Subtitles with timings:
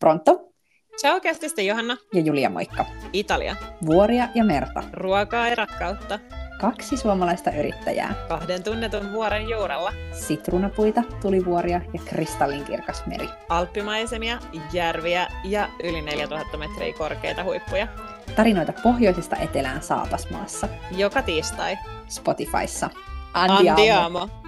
[0.00, 0.52] Pronto?
[1.00, 1.96] Ciao kästistä Johanna.
[2.14, 2.84] Ja Julia, moikka.
[3.12, 3.56] Italia.
[3.86, 4.82] Vuoria ja merta.
[4.92, 6.18] Ruokaa ja rakkautta.
[6.60, 8.14] Kaksi suomalaista yrittäjää.
[8.28, 9.92] Kahden tunnetun vuoren juurella.
[10.12, 13.28] Sitruunapuita, tulivuoria ja kristallinkirkas meri.
[13.48, 14.38] Alppimaisemia,
[14.72, 17.88] järviä ja yli 4000 metriä korkeita huippuja.
[18.36, 20.68] Tarinoita pohjoisesta etelään Saapasmaassa.
[20.96, 21.76] Joka tiistai.
[22.08, 22.90] Spotifyssa.
[23.34, 23.70] Andiamo.
[23.70, 24.45] Andiamo.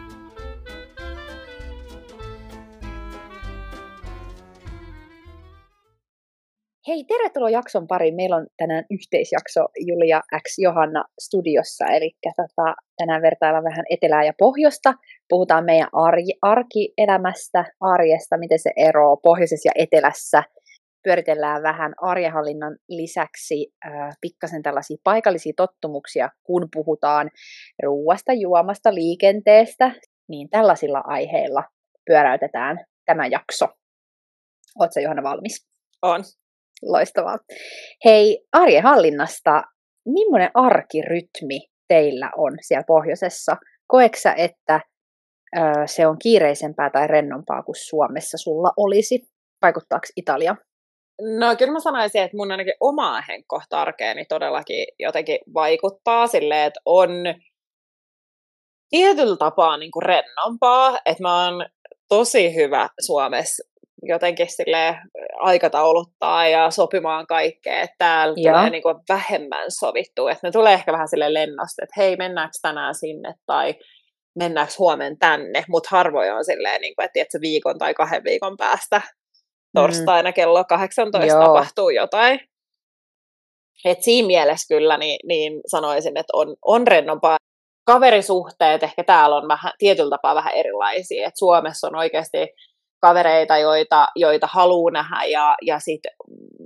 [6.88, 8.14] Hei, tervetuloa jakson pariin.
[8.14, 14.32] Meillä on tänään yhteisjakso Julia X Johanna studiossa, eli tota, tänään vertaillaan vähän etelää ja
[14.38, 14.94] pohjoista.
[15.28, 20.42] Puhutaan meidän arki, arkielämästä, arjesta, miten se eroaa pohjoisessa ja etelässä.
[21.02, 27.30] Pyöritellään vähän arjehallinnan lisäksi äh, pikkasen tällaisia paikallisia tottumuksia, kun puhutaan
[27.82, 29.90] ruuasta, juomasta, liikenteestä,
[30.28, 31.64] niin tällaisilla aiheilla
[32.06, 33.66] pyöräytetään tämä jakso.
[34.80, 35.66] Oletko Johanna valmis?
[36.02, 36.20] On.
[36.82, 37.38] Loistavaa.
[38.04, 39.62] Hei, arjen hallinnasta,
[40.06, 43.56] millainen arkirytmi teillä on siellä pohjoisessa?
[43.86, 44.80] Koeksä, että
[45.56, 49.22] ö, se on kiireisempää tai rennompaa kuin Suomessa sulla olisi?
[49.62, 50.56] Vaikuttaako Italia?
[51.38, 56.80] No kyllä mä sanoisin, että mun ainakin oma henkkohta arkeeni todellakin jotenkin vaikuttaa silleen, että
[56.84, 57.10] on
[58.90, 61.66] tietyllä tapaa niin kuin rennompaa, että mä oon
[62.08, 63.68] tosi hyvä Suomessa
[64.02, 64.98] jotenkin sille
[65.38, 68.56] aikatauluttaa ja sopimaan kaikkea, että täällä Joo.
[68.56, 72.58] tulee niin kuin vähemmän sovittua, että ne tulee ehkä vähän sille lennosta, että hei, mennäänkö
[72.62, 73.74] tänään sinne tai
[74.38, 78.56] mennäänkö huomenna tänne, mutta harvoin on silleen, niin kuin, että tiedätkö, viikon tai kahden viikon
[78.56, 79.00] päästä
[79.74, 80.34] torstaina mm.
[80.34, 81.44] kello 18 Joo.
[81.44, 82.40] tapahtuu jotain.
[83.84, 87.36] Et siinä mielessä kyllä niin, niin sanoisin, että on, on rennompaa.
[87.86, 91.28] Kaverisuhteet ehkä täällä on vähän, tietyllä tapaa vähän erilaisia.
[91.28, 92.38] Et Suomessa on oikeasti
[93.00, 96.00] kavereita, joita, joita haluaa nähdä ja, ja sit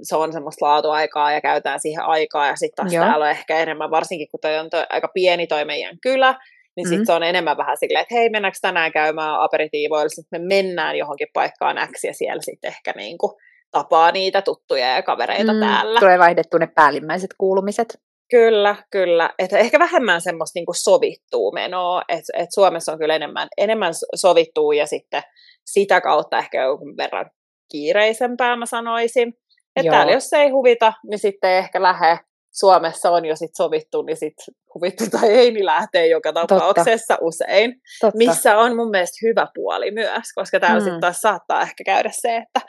[0.03, 3.05] se on semmoista laatuaikaa ja käytetään siihen aikaa ja sitten taas Joo.
[3.05, 6.35] täällä on ehkä enemmän, varsinkin kun toi on toi, aika pieni toi meidän kylä,
[6.77, 7.07] niin sitten mm-hmm.
[7.07, 11.29] se on enemmän vähän silleen, että hei mennäänkö tänään käymään aperitiivoilla, sitten me mennään johonkin
[11.33, 13.39] paikkaan X ja siellä sitten ehkä niinku
[13.71, 16.01] tapaa niitä tuttuja ja kavereita mm, täällä.
[16.01, 18.01] Tulee vaihdettu ne päällimmäiset kuulumiset.
[18.33, 19.31] Kyllä, kyllä.
[19.39, 24.73] Että ehkä vähemmän semmoista niinku sovittuu menoa, että et Suomessa on kyllä enemmän, enemmän sovittuu
[24.73, 25.23] ja sitten
[25.67, 27.31] sitä kautta ehkä jonkun verran
[27.71, 29.35] kiireisempää mä sanoisin.
[29.77, 32.19] Että täällä jos ei huvita, niin sitten ehkä lähde.
[32.55, 34.35] Suomessa on jo sit sovittu, niin sit
[34.75, 37.27] huvittu tai ei, niin lähtee joka tapauksessa Totta.
[37.27, 37.81] usein.
[38.01, 38.19] Totta.
[38.19, 40.85] Missä on mun mielestä hyvä puoli myös, koska täällä hmm.
[40.85, 42.61] sitten taas saattaa ehkä käydä se, että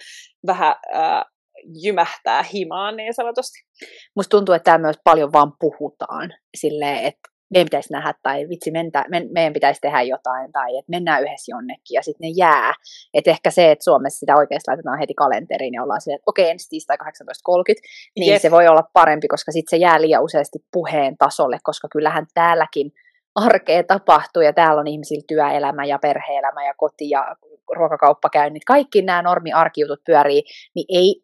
[0.47, 1.32] vähän äh,
[1.83, 3.59] jymähtää himaan niin sanotusti.
[4.15, 8.71] Musta tuntuu, että täällä myös paljon vaan puhutaan silleen, että meidän pitäisi nähdä tai vitsi,
[8.71, 12.73] mentä, men, meidän pitäisi tehdä jotain tai että mennään yhdessä jonnekin ja sitten ne jää.
[13.13, 16.49] Että ehkä se, että Suomessa sitä oikeasti laitetaan heti kalenteriin ja ollaan silleen, että okei,
[16.49, 17.07] ensi tiistai 18.30,
[18.15, 18.41] niin Jep.
[18.41, 22.91] se voi olla parempi, koska sitten se jää liian useasti puheen tasolle, koska kyllähän täälläkin
[23.35, 27.35] arkea tapahtuu ja täällä on ihmisillä työelämä ja perheelämä ja koti ja
[27.75, 30.43] ruokakauppakäynnit, kaikki nämä normi-arkijutut pyörii,
[30.75, 31.21] niin ei,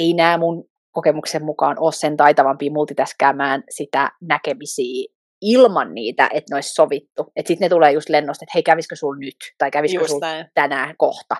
[0.00, 6.56] ei nämä mun kokemuksen mukaan ole sen taitavampi multitaskäämään sitä näkemisiä ilman niitä, että ne
[6.56, 7.32] olisi sovittu.
[7.36, 10.20] Että sitten ne tulee just lennosta, että hei, kävisikö sul nyt, tai kävisikö sul
[10.54, 11.36] tänään kohta.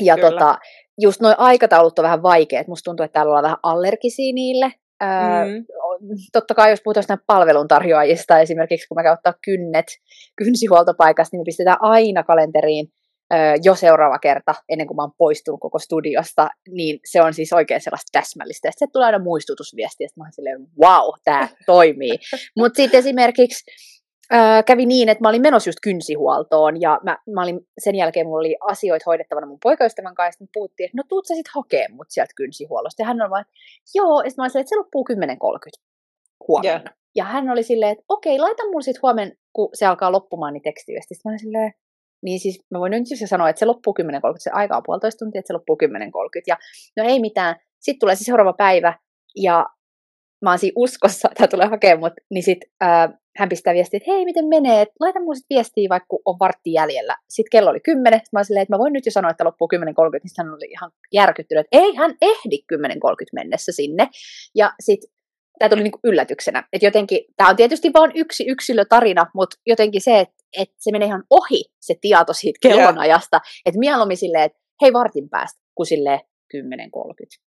[0.00, 0.30] Ja Kyllä.
[0.30, 0.58] tota,
[1.00, 2.66] just noin aikataulut on vähän vaikeat.
[2.66, 4.72] Musta tuntuu, että täällä ollaan vähän allergisia niille.
[5.46, 5.64] mm.
[6.32, 9.86] totta kai jos puhutaan näistä palveluntarjoajista, esimerkiksi kun mä käyn ottaa kynnet
[10.36, 12.88] kynsihuoltopaikasta, niin me pistetään aina kalenteriin
[13.62, 17.80] jo seuraava kerta, ennen kuin mä oon poistunut koko studiosta, niin se on siis oikein
[17.80, 18.70] sellaista täsmällistä.
[18.70, 22.18] Sitten tulee aina muistutusviesti, että mä oon silleen, wow, tämä toimii.
[22.56, 23.64] Mutta sitten esimerkiksi
[24.32, 28.26] äh, kävi niin, että mä olin menossa just kynsihuoltoon, ja mä, mä olin, sen jälkeen
[28.26, 31.86] mulla oli asioita hoidettavana mun poikaystävän kanssa, ja puhuttiin, että no tuut sä sit hakee
[31.88, 33.02] mut sieltä kynsihuollosta.
[33.02, 33.52] Ja hän on vaan, että
[33.94, 35.86] joo, ja sitten mä olin silleen, että se loppuu 10.30
[36.48, 36.80] huomenna.
[36.80, 36.96] Yeah.
[37.16, 40.62] Ja hän oli silleen, että okei, laita mulle sitten huomenna, kun se alkaa loppumaan, niin
[40.62, 41.14] tekstiviesti.
[41.14, 41.72] Sitten mä olin silleen,
[42.22, 44.08] niin siis mä voin nyt siis sanoa, että se loppuu 10.30,
[44.38, 46.42] se aika on puolitoista tuntia, että se loppuu 10.30.
[46.46, 46.56] Ja
[46.96, 48.98] no ei mitään, sitten tulee se seuraava päivä,
[49.36, 49.66] ja
[50.44, 54.12] mä oon siinä uskossa, että tulee hakemaan mut, niin sit ää, hän pistää viestiä, että
[54.12, 57.14] hei, miten menee, Et laita mun sit viestiä, vaikka kun on vartti jäljellä.
[57.28, 59.80] Sitten kello oli 10, mä silleen, että mä voin nyt jo sanoa, että loppuu 10.30,
[59.82, 62.80] niin hän oli ihan järkyttynyt, että ei hän ehdi 10.30
[63.34, 64.08] mennessä sinne.
[64.54, 65.10] Ja sitten
[65.58, 66.64] tämä tuli niinku yllätyksenä.
[66.72, 71.06] Et jotenkin, tämä on tietysti vain yksi yksilötarina, mutta jotenkin se, että et se menee
[71.06, 73.40] ihan ohi se tieto siitä kellonajasta.
[73.66, 76.20] Että mieluummin silleen, että hei vartin päästä, kuin silleen
[76.56, 76.60] 10.30.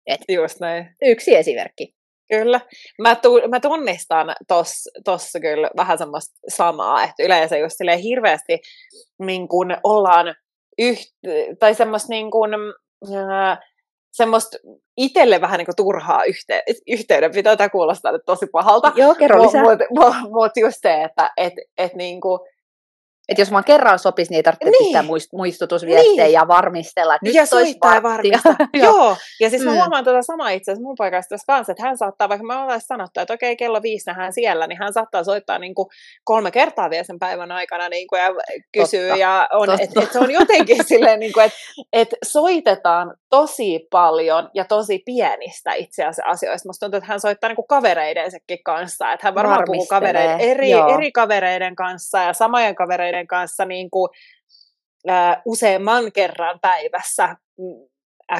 [0.06, 0.96] Et Just näin.
[1.02, 1.94] Yksi esimerkki.
[2.28, 2.60] Kyllä.
[3.02, 8.58] Mä, tu, mä tunnistan tossa tos kyllä vähän semmoista samaa, että yleensä just silleen hirveästi
[9.18, 10.34] niin kun ollaan
[10.78, 11.00] yht,
[11.58, 12.50] tai semmoista niin kun,
[13.14, 13.58] äh,
[14.12, 14.58] semmoista
[14.96, 18.92] itselle vähän niin kuin turhaa yhte, yhteydenpitoa, tämä kuulostaa nyt tosi pahalta.
[18.96, 19.62] Joo, kerro lisää.
[19.62, 22.40] Mutta mut, mut just se, että et, et niin kuin,
[23.28, 24.78] että jos vaan kerran sopisi, niin ei tarvitse niin.
[24.78, 26.32] pistää muistutusviestejä niin.
[26.32, 28.56] ja varmistella, että nyt ja soittaa ja varmistaa.
[28.82, 29.76] Joo, ja siis mä mm.
[29.76, 33.20] huomaan tuota samaa itse asiassa mun paikasta kanssa, että hän saattaa, vaikka mä olen sanottu,
[33.20, 35.88] että okei, kello viisi nähdään siellä, niin hän saattaa soittaa niin kuin
[36.25, 38.28] kolme kertaa vielä sen päivän aikana niin kuin, ja
[38.72, 41.58] kysyy, totta, ja on, että et se on jotenkin silleen, niin kuin, että
[41.92, 46.69] et soitetaan tosi paljon ja tosi pienistä itse asiassa asioista.
[46.69, 50.70] Musta tuntuu, että hän soittaa niin kuin kavereidensakin kanssa, että hän varmaan puhuu kavereiden, eri,
[50.72, 54.08] eri kavereiden kanssa ja samojen kavereiden kanssa niin kuin,
[55.08, 57.26] ää, useamman kerran päivässä
[57.58, 57.88] mm,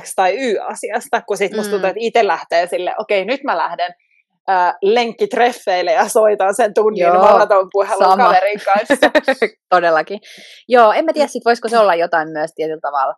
[0.01, 1.91] X tai Y-asiasta, kun sitten musta tuntuu, mm.
[1.91, 3.95] että itse lähtee sille, okei, okay, nyt mä lähden
[4.51, 9.11] äh, lenkkitreffeille ja soitan sen tunnin Joo, maratonpuhelun kaverin kanssa.
[9.71, 10.21] Todellakin.
[10.69, 13.15] Joo, en mä tiedä, sit voisiko se olla jotain myös tietyllä tavalla,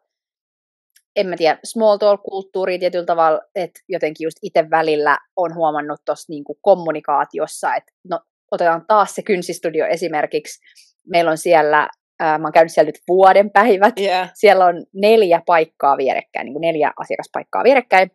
[1.17, 6.33] en mä tiedä, small talk-kulttuuri tietyllä tavalla, että jotenkin just itse välillä on huomannut tuossa
[6.33, 8.21] niinku kommunikaatiossa, että no
[8.51, 10.61] otetaan taas se kynsistudio esimerkiksi,
[11.07, 11.89] meillä on siellä,
[12.21, 14.31] ää, mä oon käynyt siellä nyt vuoden päivät, yeah.
[14.35, 18.11] siellä on neljä paikkaa vierekkäin, niin kuin neljä asiakaspaikkaa vierekkäin,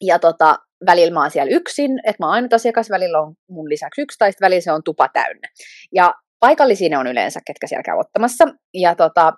[0.00, 0.56] ja tota,
[0.86, 4.18] välillä mä oon siellä yksin, että mä oon ainut asiakas, välillä on mun lisäksi yksi,
[4.18, 5.48] tai välillä se on tupa täynnä.
[5.94, 8.44] Ja paikallisia ne on yleensä, ketkä siellä käy ottamassa,
[8.74, 9.32] ja tota,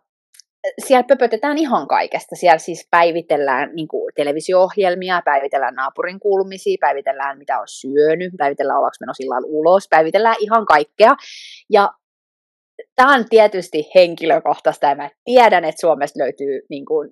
[0.86, 2.36] siellä pöpötetään ihan kaikesta.
[2.36, 8.96] Siellä siis päivitellään niin kuin televisio-ohjelmia, päivitellään naapurin kuulumisia, päivitellään mitä on syönyt, päivitellään ollaanko
[9.00, 11.16] menossa illalla ulos, päivitellään ihan kaikkea.
[11.70, 11.90] Ja
[12.96, 17.10] tämä on tietysti henkilökohtaista ja mä tiedän, että Suomesta löytyy niin kuin,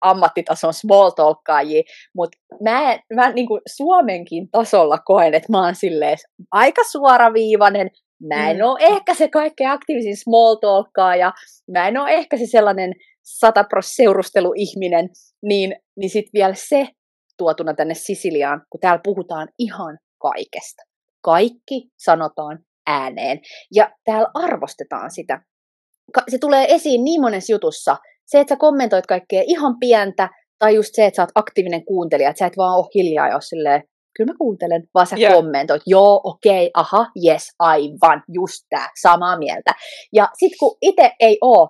[0.00, 1.82] ammattitason small talkkaajia,
[2.14, 6.18] mutta mä, mä niin kuin Suomenkin tasolla koen, että mä oon silleen
[6.50, 7.90] aika suoraviivainen,
[8.28, 8.62] mä en mm.
[8.62, 11.32] ole ehkä se kaikkein aktiivisin small talkkaaja,
[11.70, 12.92] mä en ole ehkä se sellainen
[13.22, 15.08] satapros seurusteluihminen,
[15.42, 16.88] niin, niin sitten vielä se
[17.38, 20.82] tuotuna tänne Sisiliaan, kun täällä puhutaan ihan kaikesta.
[21.24, 23.40] Kaikki sanotaan ääneen.
[23.74, 25.42] Ja täällä arvostetaan sitä.
[26.28, 27.96] Se tulee esiin niin monessa jutussa.
[28.26, 30.28] Se, että sä kommentoit kaikkea ihan pientä,
[30.58, 33.40] tai just se, että sä oot aktiivinen kuuntelija, että sä et vaan ole hiljaa ja
[33.40, 33.82] silleen,
[34.16, 35.34] kyllä mä kuuntelen, vaan sä yeah.
[35.34, 39.72] kommentoit, joo, okei, okay, aha, yes, aivan, just tää, samaa mieltä.
[40.12, 41.68] Ja sit kun itse ei oo,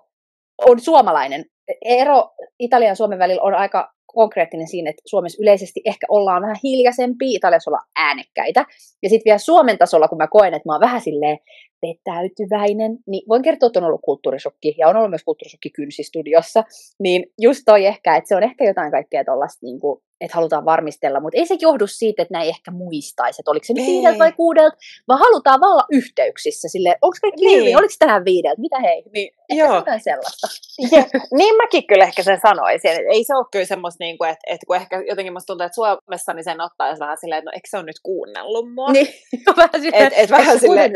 [0.69, 1.45] on suomalainen,
[1.85, 6.57] ero Italian ja Suomen välillä on aika konkreettinen siinä, että Suomessa yleisesti ehkä ollaan vähän
[6.63, 8.67] hiljaisempia, Italiassa ollaan äänekkäitä.
[9.03, 11.39] Ja sitten vielä Suomen tasolla, kun mä koen, että mä oon vähän silleen
[11.83, 16.65] vetäytyväinen, niin voin kertoa, että on ollut kulttuurisokki, ja on ollut myös kulttuurisokki Kynsistudiossa,
[16.99, 20.65] niin just toi ehkä, että se on ehkä jotain kaikkea tuollaista niin kuin että halutaan
[20.65, 24.19] varmistella, mutta ei se johdu siitä, että näin ehkä muistaisi, että oliko se nyt viideltä
[24.19, 24.77] vai kuudelta,
[25.09, 27.61] vaan halutaan vaan olla yhteyksissä sille, onko kaikki niin.
[27.61, 29.75] hyvin, oliko tähän viideltä, mitä hei, niin, Joo.
[29.75, 30.47] jotain sellaista.
[30.93, 31.05] Ja,
[31.39, 34.43] niin mäkin kyllä ehkä sen sanoisin, että ei se ole kyllä semmoista, niin kuin, että,
[34.47, 37.53] että kun ehkä jotenkin musta tuntuu, että Suomessa niin sen ottaa vähän silleen, että no
[37.55, 38.93] eikö se ole nyt kuunnellut mua?
[38.93, 39.09] Niin,
[39.57, 40.93] vähän silleen, et, et vähän silleen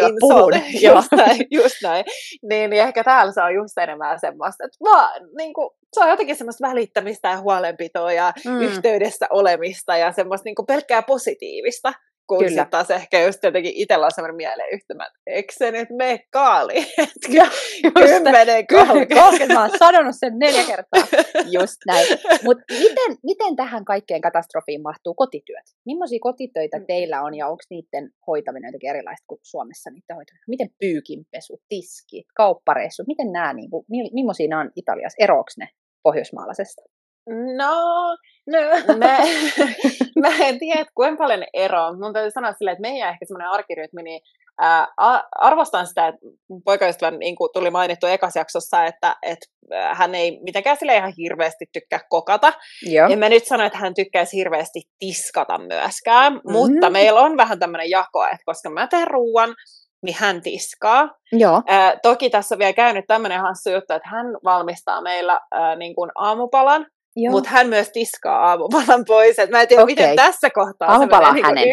[0.94, 2.04] just näin, just näin.
[2.42, 6.08] Niin, niin ehkä täällä se on just enemmän semmoista, että vaan niin kuin, se on
[6.08, 8.60] jotenkin semmoista välittämistä ja huolenpitoa ja mm.
[8.60, 11.92] yhteydessä olemista ja semmoista niin kuin pelkkää positiivista.
[12.28, 12.48] Kun Kyllä.
[12.48, 16.74] sitten taas ehkä just jotenkin itsellä on semmoinen mieleyhtymä, että eikö se nyt mene kaali?
[18.02, 19.06] Kymmenen kolme.
[19.54, 21.06] Mä oon sanonut sen neljä kertaa.
[21.58, 22.06] Just näin.
[22.44, 25.64] Mutta miten, miten tähän kaikkeen katastrofiin mahtuu kotityöt?
[25.86, 26.86] Millaisia kotitöitä mm.
[26.86, 30.44] teillä on ja onko niiden hoitaminen jotenkin erilaista kuin Suomessa niiden hoitaminen?
[30.48, 35.24] Miten pyykinpesu, tiski, kauppareissu, miten nämä, niin kuin, millaisia nämä on Italiassa?
[35.24, 35.68] Eroaks ne
[36.02, 36.82] pohjoismaalaisesta?
[37.56, 37.74] No,
[38.46, 39.18] no mä,
[40.28, 41.96] mä en tiedä, kuinka paljon eroa.
[41.96, 44.20] Mun täytyy sanoa silleen, että meidän ehkä semmoinen arkirytmi, niin
[44.60, 44.88] ää,
[45.38, 46.20] arvostan sitä, että
[46.64, 49.46] poikaystävän niin kuin tuli mainittu ekas jaksossa, että, että
[49.92, 52.52] hän ei mitenkään sille ihan hirveästi tykkää kokata.
[52.82, 53.08] Joo.
[53.08, 56.52] Ja mä nyt sanon, että hän tykkäisi hirveästi tiskata myöskään, mm-hmm.
[56.52, 59.54] mutta meillä on vähän tämmöinen jako, että koska mä teen ruuan,
[60.02, 61.08] niin hän tiskaa.
[61.32, 61.62] Joo.
[61.66, 65.94] Ää, toki tässä on vielä käynyt tämmöinen hassu juttu, että hän valmistaa meillä ää, niin
[65.94, 66.86] kuin aamupalan,
[67.30, 69.38] mutta hän myös tiskaa aamupalan pois.
[69.38, 69.92] Et mä en tiedä, okay.
[69.92, 71.68] miten tässä kohtaa Aamupala on hänen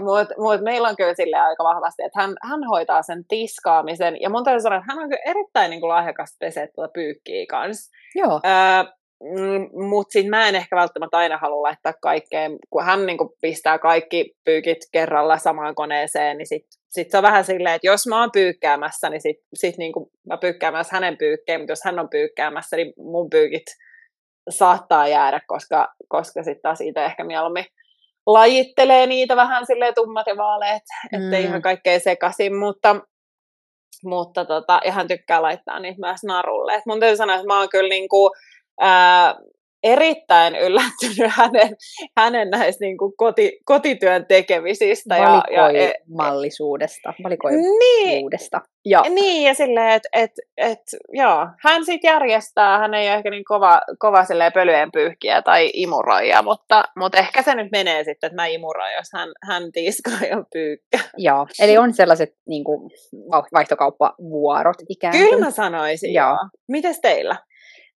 [0.00, 4.16] Mutta mut meillä on kyllä sille aika vahvasti, että hän, hän hoitaa sen tiskaamisen.
[4.20, 7.46] Ja mun täytyy sanoa, että hän on kyllä erittäin niin kuin lahjakas pesee tuota pyykkiä
[7.48, 7.90] kanssa.
[8.14, 8.40] Joo.
[8.46, 8.92] Öö,
[9.24, 13.78] Mm, mutta sitten mä en ehkä välttämättä aina halua laittaa kaikkeen, kun hän niinku pistää
[13.78, 18.20] kaikki pyykit kerralla samaan koneeseen, niin sitten sit se on vähän silleen, että jos mä
[18.20, 22.08] oon pyykkäämässä, niin sitten sit niinku mä pyykkään myös hänen pyykkeen, mutta jos hän on
[22.10, 23.66] pyykkäämässä, niin mun pyykit
[24.48, 27.64] saattaa jäädä, koska, koska sitten taas itse ehkä mieluummin
[28.26, 30.82] lajittelee niitä vähän silleen tummat ja vaaleet,
[31.12, 31.24] mm.
[31.24, 32.96] ettei ihan kaikkea sekaisin, mutta,
[34.04, 36.74] mutta tota, ihan tykkää laittaa niitä myös narulle.
[36.74, 38.30] Et mun täytyy sanoa, että mä oon kyllä niinku,
[38.80, 39.34] ää,
[39.82, 41.76] erittäin yllättynyt hänen,
[42.16, 45.16] hänen näistä niin kuin koti, kotityön tekemisistä.
[45.16, 48.58] Ja, ja, e- mallisuudesta, valikoivuudesta.
[48.58, 49.02] Niin, ja.
[49.08, 50.82] niin, ja silleen, että et, et,
[51.12, 56.42] joo, hän sitten järjestää, hän ei ole ehkä niin kova, kova pölyjen pyyhkiä tai imuroija,
[56.42, 60.44] mutta, mutta ehkä se nyt menee sitten, että mä imuroin, jos hän, hän tiiskaa ja
[60.52, 61.10] pyykkää.
[61.16, 62.90] Joo, eli on sellaiset niin kuin,
[63.52, 65.28] vaihtokauppavuorot ikään kuin.
[65.28, 66.28] Kyllä mä sanoisin, joo.
[66.28, 66.48] joo.
[66.68, 67.36] Mites teillä?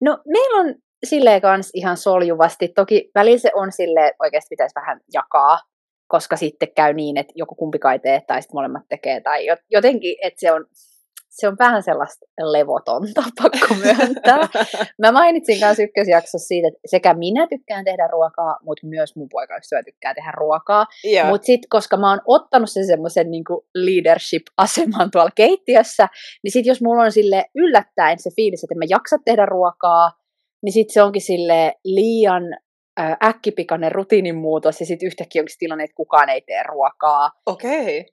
[0.01, 0.75] No meillä on
[1.07, 2.69] silleen kans ihan soljuvasti.
[2.69, 5.59] Toki välillä se on sille oikeasti pitäisi vähän jakaa,
[6.07, 9.21] koska sitten käy niin, että joku kumpikaan tee tai sitten molemmat tekee.
[9.21, 10.67] Tai jotenkin, että se on,
[11.31, 14.49] se on vähän sellaista levotonta, pakko myöntää.
[14.99, 19.83] Mä mainitsin kanssa ykkösjaksossa siitä, että sekä minä tykkään tehdä ruokaa, mutta myös mun poikaystävä
[19.83, 20.87] tykkää tehdä ruokaa.
[21.29, 23.45] Mutta sitten, koska mä oon ottanut sen semmoisen niin
[23.75, 26.09] leadership-aseman tuolla keittiössä,
[26.43, 30.24] niin sitten jos mulla on sille yllättäen se fiilis, että mä jaksa tehdä ruokaa,
[30.65, 32.43] niin sitten se onkin sille liian
[33.25, 37.31] äkkipikainen rutiinimuutos ja sitten yhtäkkiä onkin tilanne, että kukaan ei tee ruokaa.
[37.47, 37.81] Okei.
[37.81, 38.05] Okay.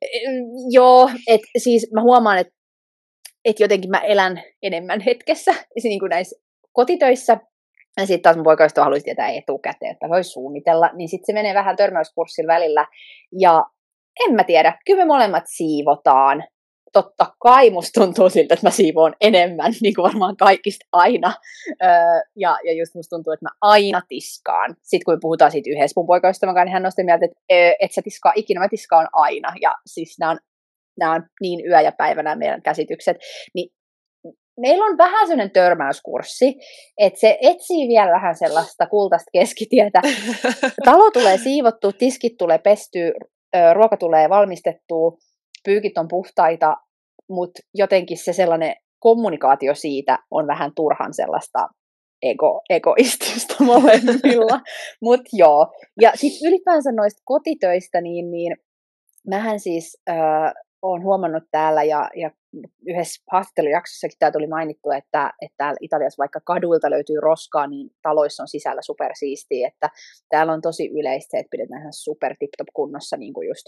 [0.69, 2.53] Joo, että siis mä huomaan, että
[3.45, 5.51] et jotenkin mä elän enemmän hetkessä
[5.83, 6.41] niin kuin näissä
[6.73, 7.37] kotitöissä.
[7.97, 11.53] Ja sitten taas mun poikaystävä haluaisi tietää etukäteen, että voi suunnitella, niin sitten se menee
[11.53, 12.87] vähän törmäyskurssilla välillä.
[13.39, 13.65] Ja
[14.27, 16.43] en mä tiedä, kyllä me molemmat siivotaan
[16.91, 21.33] totta kai musta tuntuu siltä, että mä siivoon enemmän, niin kuin varmaan kaikista aina.
[21.83, 21.89] Öö,
[22.35, 24.75] ja, ja just musta tuntuu, että mä aina tiskaan.
[24.81, 27.91] Sitten kun me puhutaan siitä yhdessä mun poikaystävän kanssa, niin hän sitä mieltä, että et
[27.91, 29.53] sä tiskaa ikinä, mä tiskaan aina.
[29.61, 30.39] Ja siis nämä on,
[30.99, 33.17] nämä on niin yö ja päivä nämä meidän käsitykset.
[33.55, 33.69] Niin
[34.59, 36.55] meillä on vähän sellainen törmäyskurssi,
[36.97, 40.01] että se etsii vielä vähän sellaista kultaista keskitietä.
[40.85, 43.11] Talo tulee siivottua, tiskit tulee pestyä,
[43.73, 45.17] ruoka tulee valmistettua,
[45.63, 46.77] pyykit on puhtaita,
[47.29, 51.67] mutta jotenkin se sellainen kommunikaatio siitä on vähän turhan sellaista
[52.21, 54.59] ego, egoistista molemmilla.
[55.01, 55.67] Mutta joo.
[56.01, 58.57] Ja sitten ylipäänsä noista kotitöistä, niin, niin
[59.27, 62.31] mähän siis äh, olen huomannut täällä ja, ja
[62.87, 68.43] yhdessä haastattelujaksossakin tämä tuli mainittu, että, että täällä Italiassa vaikka kaduilta löytyy roskaa, niin taloissa
[68.43, 69.89] on sisällä supersiistiä, että
[70.29, 73.65] täällä on tosi yleistä, että pidetään ihan super tip-top kunnossa niin kuin just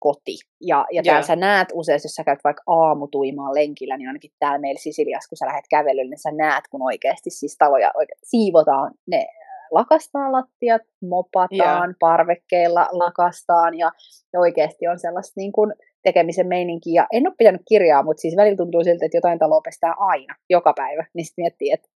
[0.00, 0.36] koti.
[0.60, 4.58] Ja, ja täällä sä näet usein, jos sä käyt vaikka aamutuimaan lenkillä, niin ainakin täällä
[4.58, 8.94] meillä Sisiliassa, kun sä lähdet kävelylle, niin sä näet, kun oikeasti siis taloja oikeasti siivotaan,
[9.06, 11.96] ne äh, lakastaan lattiat, mopataan, yeah.
[12.00, 13.90] parvekkeilla lakastaan ja,
[14.32, 16.92] ja oikeasti on sellaista niin kuin tekemisen meininki.
[16.92, 20.34] Ja en ole pitänyt kirjaa, mutta siis välillä tuntuu siltä, että jotain taloa pestää aina,
[20.50, 21.04] joka päivä.
[21.14, 21.88] Niin sitten miettii, että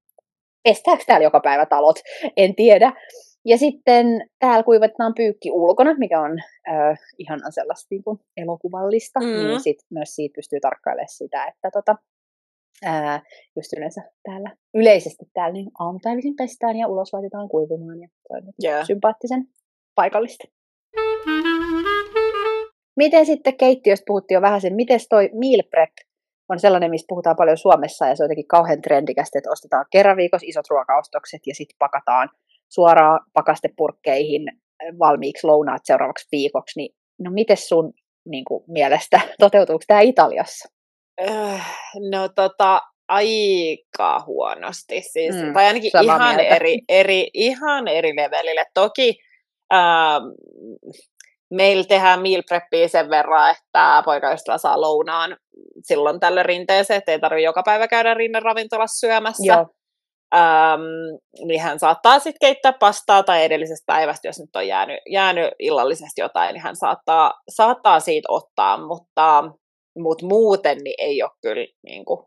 [0.62, 1.96] pestääkö täällä joka päivä talot?
[2.36, 2.92] En tiedä.
[3.44, 4.06] Ja sitten
[4.38, 9.26] täällä kuivatetaan pyykki ulkona, mikä on äh, ihan sellaista niin kuin elokuvallista, mm.
[9.26, 11.96] niin sit myös siitä pystyy tarkkailemaan sitä, että tota,
[12.84, 13.22] ää,
[13.56, 18.42] just yleensä täällä, yleisesti täällä niin aamupäivisin pestään ja ulos laitetaan kuivumaan ja se on
[18.64, 18.86] yeah.
[18.86, 19.44] sympaattisen
[19.94, 20.44] paikallista.
[22.96, 25.90] Miten sitten keittiöstä puhuttiin jo vähän sen, miten toi meal prep
[26.48, 30.16] on sellainen, mistä puhutaan paljon Suomessa ja se on jotenkin kauhean trendikästä, että ostetaan kerran
[30.16, 32.28] viikossa isot ruokaostokset ja sitten pakataan
[32.74, 34.42] suoraan pakastepurkkeihin
[34.98, 37.92] valmiiksi lounaat seuraavaksi viikoksi, niin no miten sun
[38.28, 40.68] niin kuin, mielestä toteutuuko tämä Italiassa?
[41.28, 41.78] Äh,
[42.10, 45.02] no tota, aika huonosti.
[45.02, 48.64] Siis, mm, tai ainakin ihan eri, eri, ihan eri levelille.
[48.74, 49.18] Toki
[49.72, 50.24] ähm,
[51.50, 55.36] meillä tehdään meal preppia sen verran, että poikaystävä saa lounaan
[55.82, 59.52] silloin tällä rinteeseen, että ei tarvitse joka päivä käydä rinneravintolassa syömässä.
[59.52, 59.66] Joo.
[60.34, 60.80] Ähm,
[61.46, 66.20] niin hän saattaa sitten keittää pastaa tai edellisestä päivästä, jos nyt on jäänyt, jäänyt illallisesti
[66.20, 69.44] jotain, niin hän saattaa, saattaa siitä ottaa, mutta,
[69.98, 72.26] mutta muuten niin ei ole kyllä niin kuin,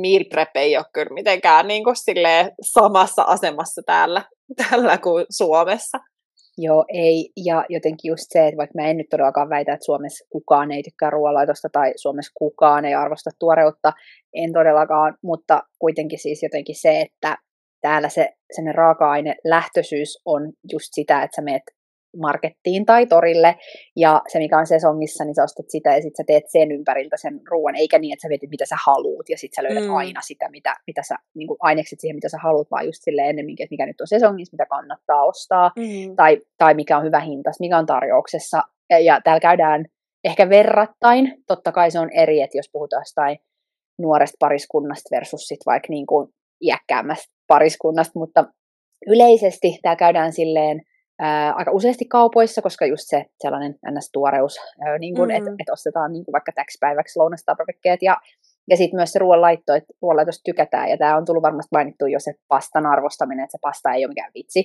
[0.00, 1.96] meal prep ei ole kyllä mitenkään niin kuin,
[2.62, 4.24] samassa asemassa täällä,
[4.56, 5.98] täällä kuin Suomessa.
[6.62, 7.30] Joo, ei.
[7.36, 10.82] Ja jotenkin just se, että vaikka mä en nyt todellakaan väitä, että Suomessa kukaan ei
[10.82, 13.92] tykkää ruoanlaitosta tai Suomessa kukaan ei arvosta tuoreutta,
[14.34, 17.36] en todellakaan, mutta kuitenkin siis jotenkin se, että
[17.80, 21.62] täällä se sen raaka-aine lähtöisyys on just sitä, että sä meet
[22.16, 23.56] markettiin tai torille,
[23.96, 27.16] ja se mikä on sesongissa, niin sä ostat sitä, ja sitten sä teet sen ympäriltä
[27.16, 29.96] sen ruoan, eikä niin, että sä vietit mitä sä haluut, ja sitten sä löydät mm.
[29.96, 33.28] aina sitä, mitä, mitä sä, niin kuin ainekset siihen, mitä sä haluat, vaan just silleen
[33.28, 36.16] ennemminkin, että mikä nyt on sesongissa, mitä kannattaa ostaa, mm.
[36.16, 39.84] tai, tai mikä on hyvä hintas, mikä on tarjouksessa, ja, ja täällä käydään
[40.24, 43.38] ehkä verrattain, totta kai se on eri, että jos puhutaan jostain
[43.98, 46.28] nuoresta pariskunnasta versus sitten vaikka niin kuin
[46.60, 48.44] iäkkäämmästä pariskunnasta, mutta
[49.06, 50.80] yleisesti tämä käydään silleen,
[51.20, 55.36] ää, aika useasti kaupoissa, koska just se sellainen ns-tuoreus, ää, niin kuin, mm.
[55.36, 58.16] että et ostetaan niin kuin vaikka täksi päiväksi lounastarvikkeet ja
[58.70, 62.20] Ja sitten myös se ruoanlaitto, että ruoanlaitosta tykätään, ja tämä on tullut varmasti mainittu jo
[62.20, 64.64] se pastan arvostaminen, että se pasta ei ole mikään vitsi.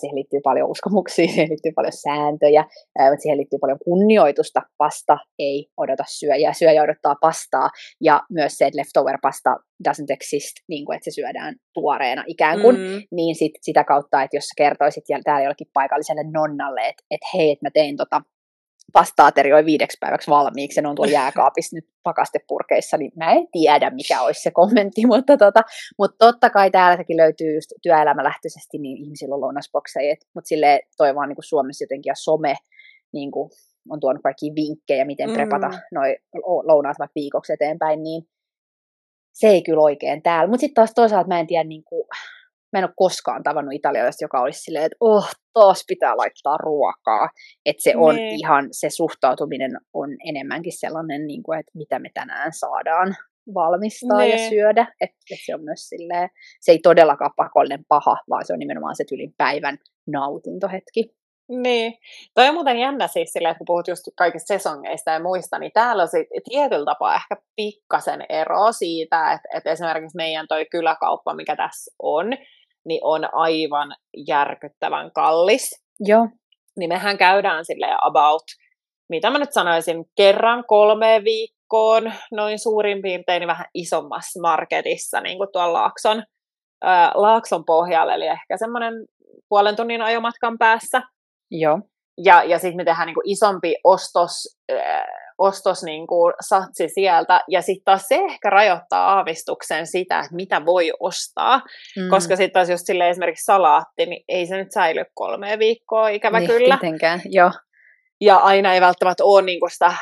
[0.00, 2.64] Siihen liittyy paljon uskomuksia, siihen liittyy paljon sääntöjä,
[3.10, 4.62] mutta siihen liittyy paljon kunnioitusta.
[4.78, 7.68] Pasta ei odota syöjää, syöjä odottaa pastaa,
[8.00, 9.56] ja myös se, että leftover-pasta
[9.88, 13.02] doesn't exist, niin kuin, että se syödään tuoreena ikään kuin, mm.
[13.10, 17.50] niin sit, sitä kautta, että jos sä kertoisit täällä jollekin paikalliselle nonnalle, että et hei,
[17.50, 18.22] että mä tein tota
[18.92, 23.90] pasta-aterioi viideksi päiväksi valmiiksi, ja ne on tuolla jääkaapissa nyt pakastepurkeissa, niin mä en tiedä,
[23.90, 25.62] mikä olisi se kommentti, mutta, tota,
[25.98, 31.36] mutta totta kai täälläkin löytyy just työelämälähtöisesti, niin ihmisillä on lounasbokseja, mutta sille toivon niin
[31.36, 32.54] kuin Suomessa jotenkin, ja some
[33.12, 33.50] niin kuin,
[33.90, 35.34] on tuonut kaikki vinkkejä, miten mm.
[35.34, 38.22] prepata noi lounaat vaikka viikoksi eteenpäin, niin
[39.32, 40.50] se ei kyllä oikein täällä.
[40.50, 42.08] Mutta sitten taas toisaalta mä en tiedä, niin kuin,
[42.72, 47.28] mä en ole koskaan tavannut italialaista, joka olisi silleen, että oh, taas pitää laittaa ruokaa.
[47.66, 48.40] Että se on niin.
[48.40, 53.16] ihan, se suhtautuminen on enemmänkin sellainen, niin kuin, että mitä me tänään saadaan
[53.54, 54.28] valmistaa ne.
[54.28, 54.50] ja niin.
[54.50, 54.86] syödä.
[55.00, 56.28] Että et se on myös silleen,
[56.60, 61.14] se ei todellakaan pakollinen paha, vaan se on nimenomaan se tyylin päivän nautintohetki.
[61.48, 61.94] Niin.
[62.34, 65.72] Toi on muuten jännä siis silleen, että kun puhut just kaikista sesongeista ja muista, niin
[65.74, 71.34] täällä on se tietyllä tapaa ehkä pikkasen ero siitä, että, että esimerkiksi meidän toi kyläkauppa,
[71.34, 72.26] mikä tässä on,
[72.84, 73.94] niin on aivan
[74.28, 75.70] järkyttävän kallis.
[76.00, 76.28] Joo.
[76.78, 78.42] Niin mehän käydään sille about,
[79.08, 85.38] mitä mä nyt sanoisin, kerran kolme viikkoon, noin suurin piirtein niin vähän isommassa marketissa, niin
[85.38, 86.22] kuin tuolla Laakson,
[86.82, 88.94] ää, Laakson pohjalla, eli ehkä semmoinen
[89.48, 91.02] puolen tunnin ajomatkan päässä.
[91.50, 91.80] Joo.
[92.24, 95.04] Ja, ja sitten me tehdään niin kuin isompi ostos, äh,
[95.38, 100.64] ostos niin kuin satsi sieltä, ja sitten taas se ehkä rajoittaa aavistuksen sitä, että mitä
[100.66, 101.60] voi ostaa,
[101.96, 102.08] mm.
[102.10, 106.40] koska sitten taas just sille esimerkiksi salaatti, niin ei se nyt säily kolme viikkoa, ikävä
[106.40, 106.74] niin, kyllä.
[106.74, 107.50] Mitenkään, joo.
[108.20, 109.92] Ja aina ei välttämättä ole niin kuin sitä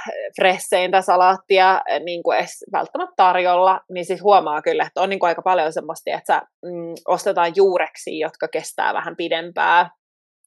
[0.40, 5.28] fresseintä salaattia niin kuin edes välttämättä tarjolla, niin sitten huomaa kyllä, että on niin kuin
[5.28, 9.90] aika paljon semmoista, että sä, mm, ostetaan juureksi, jotka kestää vähän pidempää,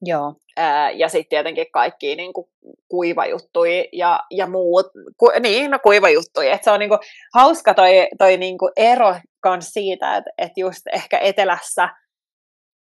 [0.06, 0.34] Joo.
[0.58, 2.48] Ää, ja sitten tietenkin kaikki niin kuin
[2.88, 4.86] kuivajuttuja ja, ja muut,
[5.18, 6.54] ku, niin, no kuivajuttuja.
[6.54, 7.00] Et se on niin kuin,
[7.34, 11.90] hauska toi, toi niin kuin ero kans siitä, että et just ehkä etelässä,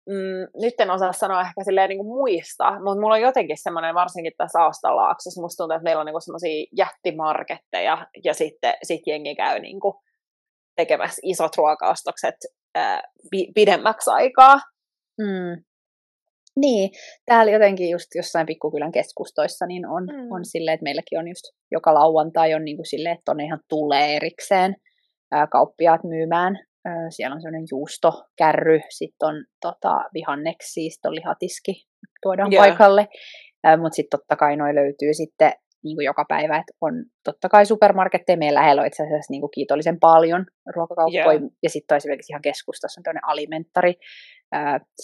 [0.09, 3.95] mm, nyt en osaa sanoa ehkä silleen niin kuin muista, mutta mulla on jotenkin semmoinen,
[3.95, 9.35] varsinkin tässä Aastalaaksossa, musta tuntuu, että meillä on niin semmoisia jättimarketteja ja sitten sit jengi
[9.35, 9.93] käy niin kuin
[10.75, 12.35] tekemässä isot ruokaostokset
[12.75, 13.01] ää,
[13.55, 14.59] pidemmäksi aikaa.
[15.17, 15.63] Mm.
[16.55, 16.89] Niin,
[17.25, 20.31] täällä jotenkin just jossain pikkukylän keskustoissa niin on, mm.
[20.31, 23.59] on silleen, että meilläkin on just joka lauantai on niin kuin silleen, että on ihan
[23.69, 24.75] tulee erikseen
[25.31, 26.59] ää, kauppiaat myymään.
[26.85, 31.85] Ää, siellä on sellainen juustokärry, sitten on tota, vihanneksi, siis on lihatiski,
[32.21, 32.61] tuodaan yeah.
[32.67, 33.07] paikalle.
[33.81, 35.51] Mutta sitten totta kai noi löytyy sitten
[35.83, 39.41] niin kuin joka päivä, että on totta kai supermarketteja, meillä lähellä on itse asiassa niin
[39.41, 41.51] kuin kiitollisen paljon ruokakauppoja, yeah.
[41.63, 43.93] ja sitten esimerkiksi ihan keskustassa on tämmöinen alimentari,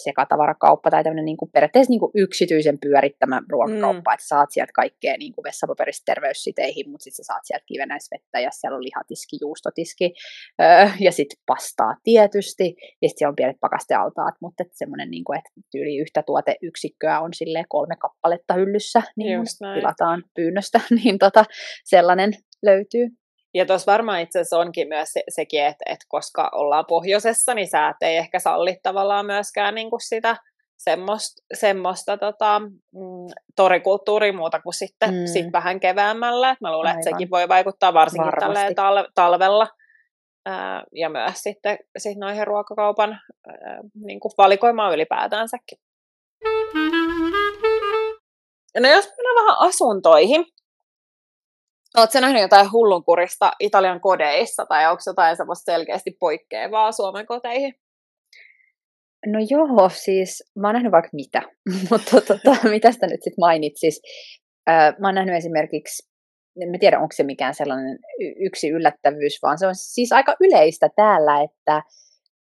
[0.02, 4.14] sekatavarakauppa tai tämmöinen niin kuin, periaatteessa niin kuin yksityisen pyörittämä ruokakauppa, mm.
[4.14, 8.50] että saat sieltä kaikkea niin kuin vessapaperista terveyssiteihin, mutta sitten sä saat sieltä kivenäisvettä ja
[8.50, 10.14] siellä on lihatiski, juustotiski
[10.62, 12.64] öö, ja sitten pastaa tietysti
[13.02, 17.34] ja sitten siellä on pienet pakastealtaat, mutta semmoinen, niin kuin, että tyyli yhtä tuoteyksikköä on
[17.34, 19.40] sille kolme kappaletta hyllyssä, niin
[19.74, 21.44] tilataan pyynnöstä, niin tota,
[21.84, 23.08] sellainen löytyy.
[23.54, 27.68] Ja tuossa varmaan itse asiassa onkin myös se, sekin, että, että koska ollaan pohjoisessa, niin
[27.68, 30.36] säät ei ehkä salli tavallaan myöskään niin kuin sitä
[30.78, 35.26] semmoista, semmoista tota, mm, torikulttuuria muuta kuin sitten mm.
[35.26, 36.56] sit vähän keväämällä.
[36.60, 37.00] Mä luulen, Aivan.
[37.00, 39.68] että sekin voi vaikuttaa varsinkin tälleen tal- talvella.
[40.46, 45.78] Ää, ja myös sitten sit noihin ruokakaupan ää, niin kuin valikoimaan ylipäätäänsäkin.
[48.80, 50.44] No jos mennään vähän asuntoihin,
[51.96, 57.74] Oletko nähnyt jotain hullunkurista Italian kodeissa, tai onko jotain semmoista selkeästi poikkeavaa Suomen koteihin?
[59.26, 61.42] No joo, siis mä oon nähnyt vaikka mitä,
[61.90, 64.02] mutta tota, mitä sitä nyt sitten mainitsis?
[64.98, 66.08] Mä oon nähnyt esimerkiksi,
[66.60, 67.98] en tiedä onko se mikään sellainen
[68.40, 71.82] yksi yllättävyys, vaan se on siis aika yleistä täällä, että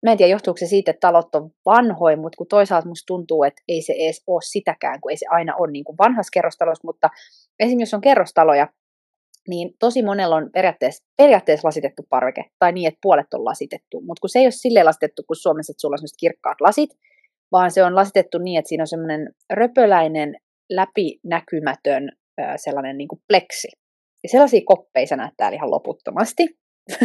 [0.07, 3.45] mä en tiedä johtuuko se siitä, että talot on vanhoja, mutta kun toisaalta musta tuntuu,
[3.45, 6.87] että ei se edes ole sitäkään, kun ei se aina ole niin kuin vanhassa kerrostalossa,
[6.87, 7.11] mutta
[7.61, 8.69] esimerkiksi jos on kerrostaloja,
[9.49, 14.01] niin tosi monella on periaatteessa, periaatteessa lasitettu parveke, tai niin, että puolet on lasitettu.
[14.01, 16.91] Mutta kun se ei ole silleen lasitettu kuin Suomessa, että sulla on kirkkaat lasit,
[17.53, 20.35] vaan se on lasitettu niin, että siinä on semmoinen röpöläinen,
[20.71, 22.13] läpinäkymätön
[22.57, 23.69] sellainen niin kuin pleksi.
[24.23, 26.49] Ja sellaisia koppeja sä näet täällä ihan loputtomasti.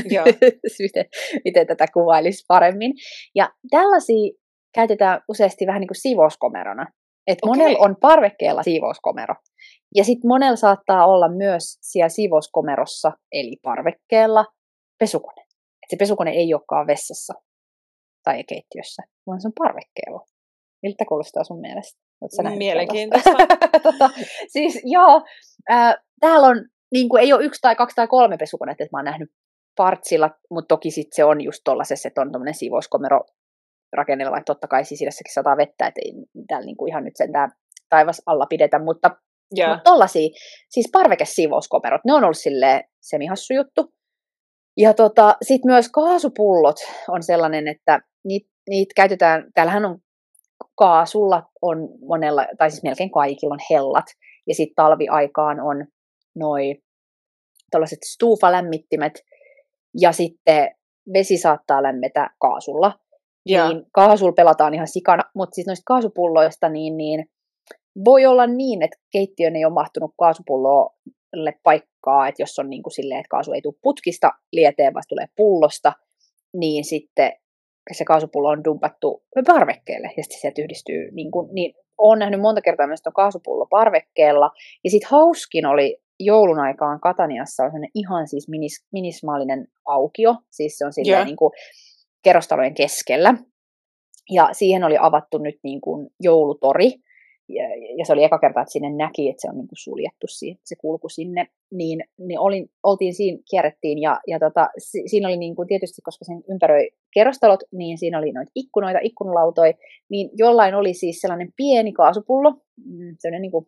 [0.10, 0.26] Joo.
[0.80, 1.06] miten,
[1.46, 2.94] miten tätä kuvailisi paremmin.
[3.36, 4.34] Ja tällaisia
[4.76, 6.86] käytetään useasti vähän niin kuin siivouskomerona.
[7.28, 7.58] Että okay.
[7.58, 9.36] monella on parvekkeella siivouskomero.
[9.96, 14.46] Ja sitten monella saattaa olla myös siellä siivouskomerossa, eli parvekkeella,
[15.00, 15.42] pesukone.
[15.84, 17.34] Et se pesukone ei olekaan vessassa
[18.24, 20.26] tai keittiössä, vaan se on parvekkeella.
[20.84, 22.00] Miltä kuulostaa sun mielestä?
[22.58, 23.32] Mielenkiintoista.
[23.84, 24.10] tota,
[24.48, 25.22] siis joo,
[25.72, 29.00] äh, täällä on, niin kuin, ei ole yksi tai kaksi tai kolme pesukonetta, että mä
[29.00, 29.32] oon nähnyt
[29.78, 33.26] partsilla, mutta toki sitten se on just tuollaisessa, että on tuommoinen siivouskomero
[33.94, 36.14] rakennella, vaikka totta kai sisässäkin sataa vettä, että ei
[36.48, 37.52] täällä niinku ihan nyt sentään
[37.90, 39.12] taivas alla pidetä, mutta,
[39.58, 39.70] yeah.
[39.70, 40.30] mutta tollaisia,
[40.70, 43.94] siis parvekesiivouskomerot, ne on ollut silleen semihassu juttu.
[44.78, 46.76] Ja tota, sitten myös kaasupullot
[47.08, 50.00] on sellainen, että niitä niit käytetään, täällähän on
[50.76, 54.06] kaasulla on monella, tai siis melkein kaikilla on hellat,
[54.48, 55.86] ja sitten talviaikaan on
[56.36, 56.84] noin
[57.72, 59.14] tällaiset stuufalämmittimet,
[60.02, 60.76] ja sitten
[61.14, 63.00] vesi saattaa lämmetä kaasulla.
[63.48, 63.70] Ja.
[63.70, 67.26] Niin kaasulla pelataan ihan sikana, mutta siis noista kaasupulloista, niin, niin
[68.06, 72.94] voi olla niin, että keittiön ei ole mahtunut kaasupullolle paikkaa, että jos on niin kuin
[72.94, 75.94] silleen, että kaasu ei tule putkista lieteen, vaan tulee pullosta,
[76.54, 77.34] niin sitten
[77.92, 81.12] se kaasupullo on dumpattu parvekkeelle ja sitten se yhdistyy.
[81.12, 84.52] Niin, kuin, niin olen nähnyt monta kertaa myös tuon kaasupullo parvekkeella.
[84.84, 90.86] Ja sitten hauskin oli joulun aikaan Kataniassa on ihan siis minis, minismaalinen aukio, siis se
[90.86, 91.26] on silleen yeah.
[91.26, 91.52] niin kuin
[92.28, 93.34] kerrostalojen keskellä.
[94.32, 96.92] Ja siihen oli avattu nyt niin kuin joulutori,
[97.98, 100.28] ja, se oli eka kerta, että sinne näki, että se on niin kuin suljettu
[100.64, 105.38] se kulku sinne, niin, niin olin, oltiin siinä, kierrettiin ja, ja tota, si, siinä oli
[105.38, 109.74] niin kuin tietysti, koska sen ympäröi kerrostalot, niin siinä oli noita ikkunoita, ikkunalautoja,
[110.10, 112.52] niin jollain oli siis sellainen pieni kaasupullo,
[112.86, 113.68] mm, sellainen niin kuin,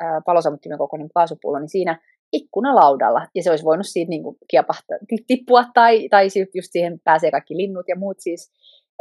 [0.00, 2.00] ää, palosamuttimen kokoinen kaasupullo, niin siinä
[2.32, 7.30] ikkunalaudalla, ja se olisi voinut siitä niin kuin kiepahtaa, tippua, tai, tai just siihen pääsee
[7.30, 8.52] kaikki linnut ja muut siis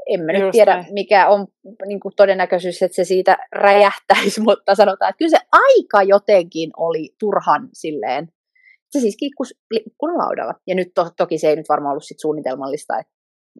[0.07, 0.93] en mä nyt tiedä, näin.
[0.93, 1.47] mikä on
[1.85, 7.09] niin kuin todennäköisyys, että se siitä räjähtäisi, mutta sanotaan, että kyllä se aika jotenkin oli
[7.19, 8.27] turhan silleen.
[8.89, 9.53] Se siis kiikkus
[10.01, 10.53] laudalla.
[10.67, 13.13] Ja nyt to, toki se ei nyt varmaan ollut sit suunnitelmallista, että,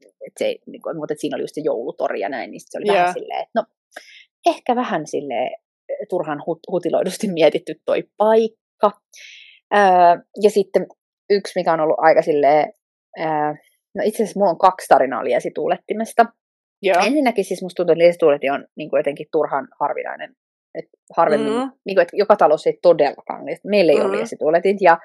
[0.05, 2.85] että, se niin kuin, mutta siinä oli just se joulutori ja näin, niin se oli
[2.85, 2.97] yeah.
[2.97, 3.63] vähän silleen, että no
[4.45, 5.51] ehkä vähän silleen
[6.09, 8.91] turhan hut, hutiloidusti mietitty toi paikka.
[9.75, 9.81] Öö,
[10.43, 10.87] ja sitten
[11.29, 12.73] yksi, mikä on ollut aika silleen,
[13.19, 13.53] öö,
[13.97, 16.25] No itse asiassa mulla on kaksi tarinaa liesituulettimesta.
[16.81, 17.05] Joo.
[17.05, 20.35] Ensinnäkin siis musta tuntuu, että liesituuletin on niin kuin jotenkin turhan harvinainen.
[20.75, 20.85] Et
[21.17, 21.71] harvemmin, mm-hmm.
[21.85, 24.09] niin kuin, että joka talossa ei todellakaan Meillä ei mm-hmm.
[24.09, 24.77] ole liesituuletit.
[24.81, 24.97] Ja,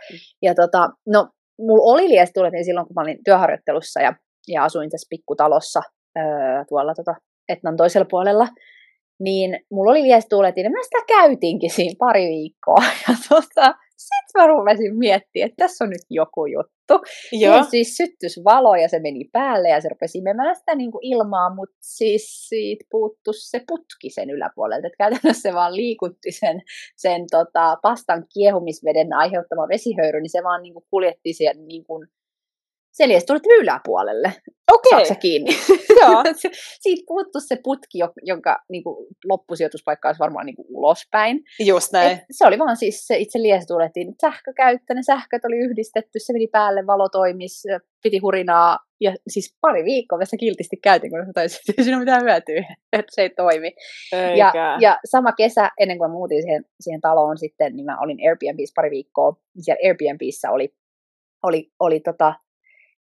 [0.42, 4.14] ja tota, no, mulla oli liesituuletin silloin, kun mä olin työharjoittelussa ja,
[4.48, 5.82] ja asuin tässä pikkutalossa
[6.18, 6.24] öö,
[6.68, 7.14] tuolla tota,
[7.48, 8.48] Etnan toisella puolella
[9.20, 12.82] niin mulla oli liestuuletin, ja mä sitä käytinkin siinä pari viikkoa.
[13.08, 16.94] Ja tota, sitten mä rupesin miettimään, että tässä on nyt joku juttu.
[17.32, 17.56] Joo.
[17.56, 21.06] Ja siis syttys valo ja se meni päälle ja se rupesi imemään sitä niin kuin
[21.06, 24.86] ilmaa, mutta siis siitä puuttu se putki sen yläpuolelta.
[24.86, 26.62] Että käytännössä se vaan liikutti sen,
[26.96, 32.08] sen tota, pastan kiehumisveden aiheuttama vesihöyry, niin se vaan niin kuin kuljetti siellä niin kuin
[32.92, 34.32] Seljäs tulit yläpuolelle.
[34.72, 35.02] Okei.
[35.02, 35.16] Okay.
[35.20, 35.50] kiinni?
[36.00, 36.22] Joo.
[36.82, 41.40] Siitä puuttu se putki, jonka niin kuin, loppusijoituspaikka olisi varmaan niin kuin, ulospäin.
[41.66, 42.10] Just näin.
[42.12, 46.46] Et se oli vaan siis se itse liesi tulettiin sähkökäyttöinen, sähköt oli yhdistetty, se meni
[46.46, 47.62] päälle, valo toimis,
[48.02, 48.78] piti hurinaa.
[49.00, 52.64] Ja siis pari viikkoa vasta kiltisti käytin, kun mä taisin, että siinä on mitään hyötyä,
[52.92, 53.72] että se ei toimi.
[54.36, 58.18] Ja, ja, sama kesä, ennen kuin mä muutin siihen, siihen taloon sitten, niin mä olin
[58.28, 59.36] Airbnbssä pari viikkoa.
[59.60, 60.74] Siellä Airbnbssä oli,
[61.42, 62.34] oli, oli tota,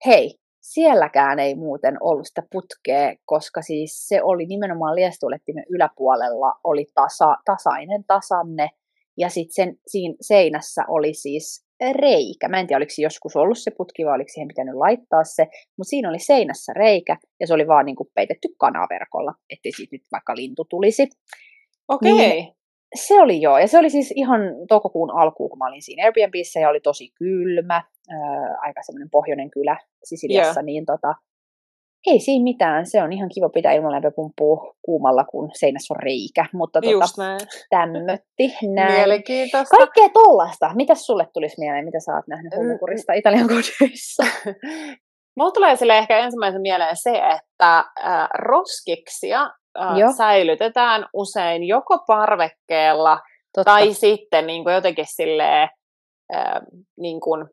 [0.05, 6.85] hei, sielläkään ei muuten ollut sitä putkea, koska siis se oli nimenomaan liestuulettimen yläpuolella oli
[6.95, 8.69] tasa, tasainen tasanne,
[9.17, 12.47] ja sitten siinä seinässä oli siis reikä.
[12.47, 15.89] Mä en tiedä, oliko joskus ollut se putki vai oliko siihen pitänyt laittaa se, mutta
[15.89, 20.01] siinä oli seinässä reikä ja se oli vaan niin kuin peitetty kanaverkolla, ettei siitä nyt
[20.11, 21.07] vaikka lintu tulisi.
[21.87, 22.11] Okei.
[22.11, 22.27] Okay.
[22.27, 22.53] Niin,
[22.95, 26.59] se oli joo, ja se oli siis ihan toukokuun alkuun, kun mä olin siinä Airbnbissä
[26.59, 30.65] ja oli tosi kylmä, ää, aika semmoinen pohjoinen kylä Sisiliassa, yeah.
[30.65, 31.15] niin tota,
[32.07, 36.81] ei siinä mitään, se on ihan kiva pitää ilmanlämpöpumppua kuumalla, kun seinässä on reikä, mutta
[36.81, 37.37] tota,
[37.69, 38.93] tämmötti näin.
[38.93, 39.77] Mielenkiintoista.
[39.77, 40.71] Kaikkea tollasta.
[40.75, 44.23] Mitäs sulle tulisi mieleen, mitä sä oot nähnyt hullukurista Italian kodeissa?
[45.37, 49.49] Mulla tulee sille ehkä ensimmäisen mieleen se, että äh, roskiksia
[49.81, 53.19] äh, säilytetään usein joko parvekkeella
[53.55, 53.71] Totta.
[53.71, 55.69] tai sitten niin kuin jotenkin silleen,
[56.35, 56.61] äh,
[56.99, 57.45] niin kuin,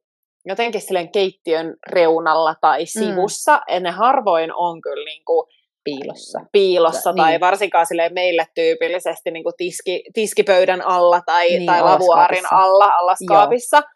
[0.44, 2.86] jotenkin silleen keittiön reunalla tai mm.
[2.86, 3.56] sivussa.
[3.56, 3.82] Mm.
[3.82, 5.46] ne harvoin on kyllä niin kuin,
[5.86, 7.40] piilossa, piilossa tai niin.
[7.40, 13.76] varsinkaan sille meille tyypillisesti niin kuin tiski, tiskipöydän alla tai, niin, tai lavuaarin alla, allaskaapissa.
[13.76, 13.90] Joo.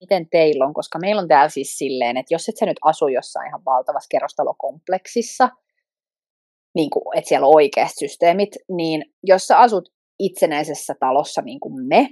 [0.00, 0.74] Miten teillä on?
[0.74, 4.08] Koska meillä on täällä siis silleen, että jos et sä nyt asu jossain ihan valtavassa
[4.10, 5.48] kerrostalokompleksissa,
[6.74, 11.86] niin kuin, että siellä on oikeat systeemit, niin jos sä asut itsenäisessä talossa niin kuin
[11.86, 12.08] me,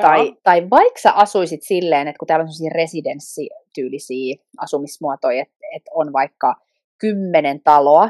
[0.00, 5.90] Tai, tai vaikka sä asuisit silleen, että kun täällä on sellaisia residenssityylisiä asumismuotoja, että, että
[5.94, 6.54] on vaikka
[6.98, 8.08] kymmenen taloa,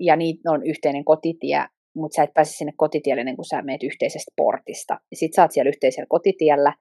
[0.00, 1.64] ja niitä on yhteinen kotitie,
[1.96, 5.00] mutta sä et pääse sinne kotitielle ennen kuin sä meet yhteisestä portista.
[5.14, 6.72] Sitten sä oot siellä yhteisellä kotitiellä,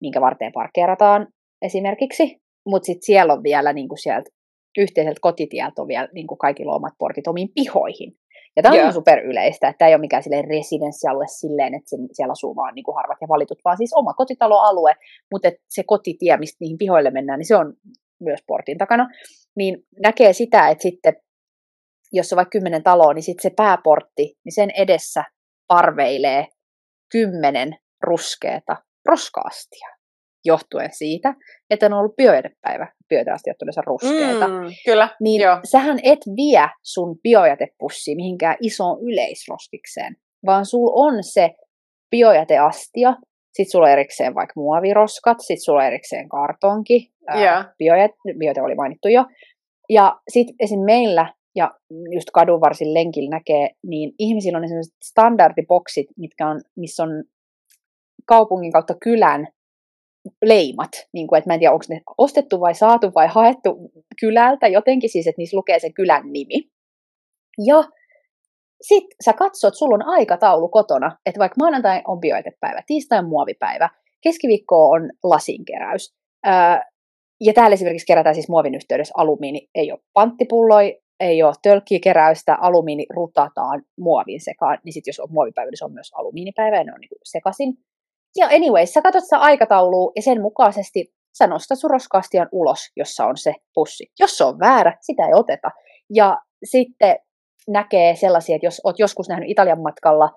[0.00, 1.28] minkä varten parkeerataan
[1.62, 2.36] esimerkiksi,
[2.66, 4.30] mutta sitten siellä on vielä niin kuin sieltä
[4.78, 8.16] yhteiseltä kotitieltä on vielä niin kuin kaikilla omat portit omiin pihoihin.
[8.56, 8.94] Ja tämä on yeah.
[8.94, 12.84] super yleistä, että tämä ei ole mikään silleen residenssialue silleen, että siellä asuu vaan niin
[12.84, 14.94] kuin harvat ja valitut, vaan siis oma kotitaloalue,
[15.30, 17.74] mutta se kotitie, mistä niihin pihoille mennään, niin se on
[18.20, 19.08] myös portin takana.
[19.56, 21.16] Niin näkee sitä, että sitten
[22.12, 25.24] jos on vaikka kymmenen taloa, niin sitten se pääportti, niin sen edessä
[25.66, 26.46] parveilee
[27.12, 29.88] kymmenen ruskeata roskaastia
[30.44, 31.34] johtuen siitä,
[31.70, 32.92] että on ollut biojätepäivä.
[33.08, 34.48] Biojäteastiat yleensä ruskeita.
[34.48, 34.54] Mm,
[34.84, 35.58] kyllä, Niin joo.
[35.70, 41.50] sähän et vie sun biojätepussiin mihinkään isoon yleisroskikseen, vaan sul on se
[42.10, 43.14] biojäteastia,
[43.52, 47.66] sit sulla on erikseen vaikka muoviroskat, sit sulla on erikseen kartonki, yeah.
[47.78, 49.24] biojäte, biojäte oli mainittu jo,
[49.88, 50.80] ja sitten esim.
[50.80, 51.70] meillä ja
[52.14, 57.24] just kadun varsin lenkillä näkee, niin ihmisillä on sellaiset standardiboksit, mitkä on, missä on
[58.26, 59.48] kaupungin kautta kylän
[60.42, 64.68] leimat, niin kuin, että mä en tiedä, onko ne ostettu vai saatu vai haettu kylältä
[64.68, 66.70] jotenkin, siis että niissä lukee se kylän nimi.
[67.66, 67.84] Ja
[68.80, 73.90] sitten sä katsot, sulla on aikataulu kotona, että vaikka maanantai on bioetepäivä, tiistai on muovipäivä,
[74.20, 76.14] keskiviikko on lasinkeräys.
[77.40, 83.06] ja täällä esimerkiksi kerätään siis muovin yhteydessä alumiini, ei ole panttipulloi, ei ole tölkkikeräystä, alumiini
[83.10, 86.92] rutataan muovin sekaan, niin sitten jos on muovipäivä, niin se on myös alumiinipäivä ja ne
[86.92, 87.74] on niin sekaisin.
[88.36, 93.26] Ja anyways, sä katsot sitä aikataulua ja sen mukaisesti sä nostat sun roskaastian ulos, jossa
[93.26, 94.06] on se pussi.
[94.20, 95.70] Jos se on väärä, sitä ei oteta.
[96.10, 97.18] Ja sitten
[97.68, 100.30] näkee sellaisia, että jos oot joskus nähnyt Italian matkalla,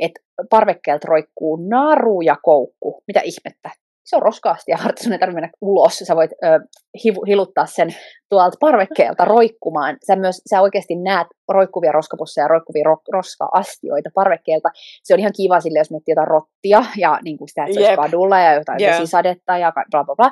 [0.00, 3.02] että parvekkeelta roikkuu naru ja koukku.
[3.06, 3.70] Mitä ihmettä?
[4.10, 5.98] Se on roskaasti ja harta, sun ei tarvitse mennä ulos.
[5.98, 6.60] Sä voit ö,
[6.98, 7.94] hiv- hiluttaa sen
[8.28, 9.96] tuolta parvekkeelta roikkumaan.
[10.06, 14.68] Sä myös sä oikeasti näet roikkuvia roskapusseja ja roikkuvia ro- roska-astioita parvekkeelta.
[15.04, 17.80] Se on ihan kiva sille, jos miettii jotain rottia ja niin kuin sitä, että se
[17.80, 17.98] yep.
[17.98, 18.94] olisi kadulla ja jotain yeah.
[18.94, 20.30] vesisadetta ja bla bla bla.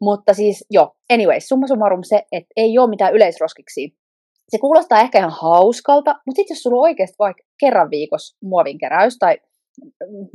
[0.00, 3.94] Mutta siis joo, anyways, summa summarum se, että ei ole mitään yleisroskiksi.
[4.48, 9.18] Se kuulostaa ehkä ihan hauskalta, mutta sitten jos sulla on oikeasti vaikka kerran viikossa muovinkeräys
[9.18, 9.38] tai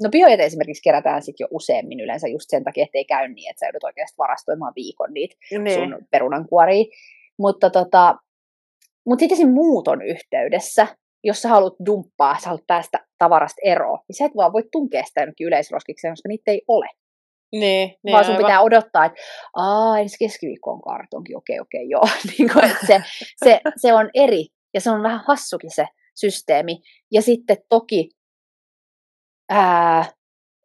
[0.04, 3.60] No biojäte esimerkiksi kerätään sitten jo useammin yleensä just sen takia, ettei käy niin, että
[3.60, 5.80] sä joudut oikeasti varastoimaan viikon niitä niin.
[5.80, 6.86] sun perunankuoria.
[7.39, 8.15] Mutta tota,
[9.06, 10.88] mut sitten siinä muuton yhteydessä,
[11.23, 15.04] jos sä haluat dumppaa, sä haluat päästä tavarasta eroon, niin sä et vaan voi tunkea
[15.04, 16.88] sitä jonnekin yleisroskikseen, koska niitä ei ole.
[17.52, 18.45] Niin, niin vaan sun aivan.
[18.45, 19.21] pitää odottaa, että
[19.56, 22.08] aa, ensi keskiviikko on kartonki, okei, okei, joo.
[22.38, 23.02] niin kuin, että se,
[23.45, 26.82] se, se on eri, ja se on vähän hassukin se systeemi.
[27.12, 28.10] Ja sitten toki
[29.49, 30.05] ää,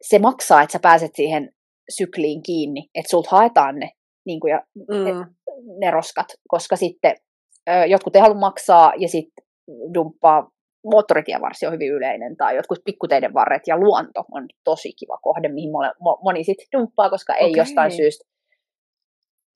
[0.01, 1.49] se maksaa, että sä pääset siihen
[1.89, 3.91] sykliin kiinni, että sulta haetaan ne,
[4.25, 5.33] niin kuin, ja, mm.
[5.79, 7.15] ne roskat, koska sitten
[7.67, 9.45] ää, jotkut ei halua maksaa ja sitten
[9.93, 10.49] dumppaa
[10.85, 15.71] moottoritievarsi on hyvin yleinen, tai jotkut pikkuteiden varret ja luonto on tosi kiva kohde, mihin
[16.23, 17.61] moni sitten dumppaa, koska ei okay.
[17.61, 18.32] jostain syystä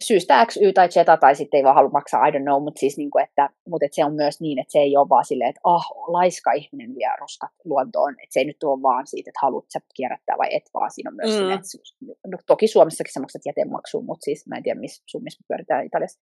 [0.03, 2.79] syystä X, Y tai Z, tai sitten ei vaan halua maksaa, I don't know, mutta
[2.79, 5.25] siis niin kuin, että, mutta että se on myös niin, että se ei ole vaan
[5.25, 9.29] silleen, että ah, laiska ihminen vie roskat luontoon, että se ei nyt ole vaan siitä,
[9.29, 11.38] että haluat sä kierrättää vai et, vaan siinä on myös mm.
[11.38, 15.43] silleen, että no, toki Suomessakin sä maksat jätemaksuun, mutta siis mä en tiedä, missä summissa
[15.47, 16.19] pyöritään Italiassa.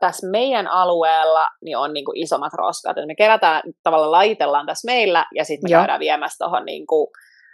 [0.00, 4.86] Tässä meidän alueella niin on niin kuin isommat roskat, että me kerätään, tavallaan laitellaan tässä
[4.86, 5.80] meillä, ja sitten me Joo.
[5.80, 7.06] käydään viemässä tuohon niin kuin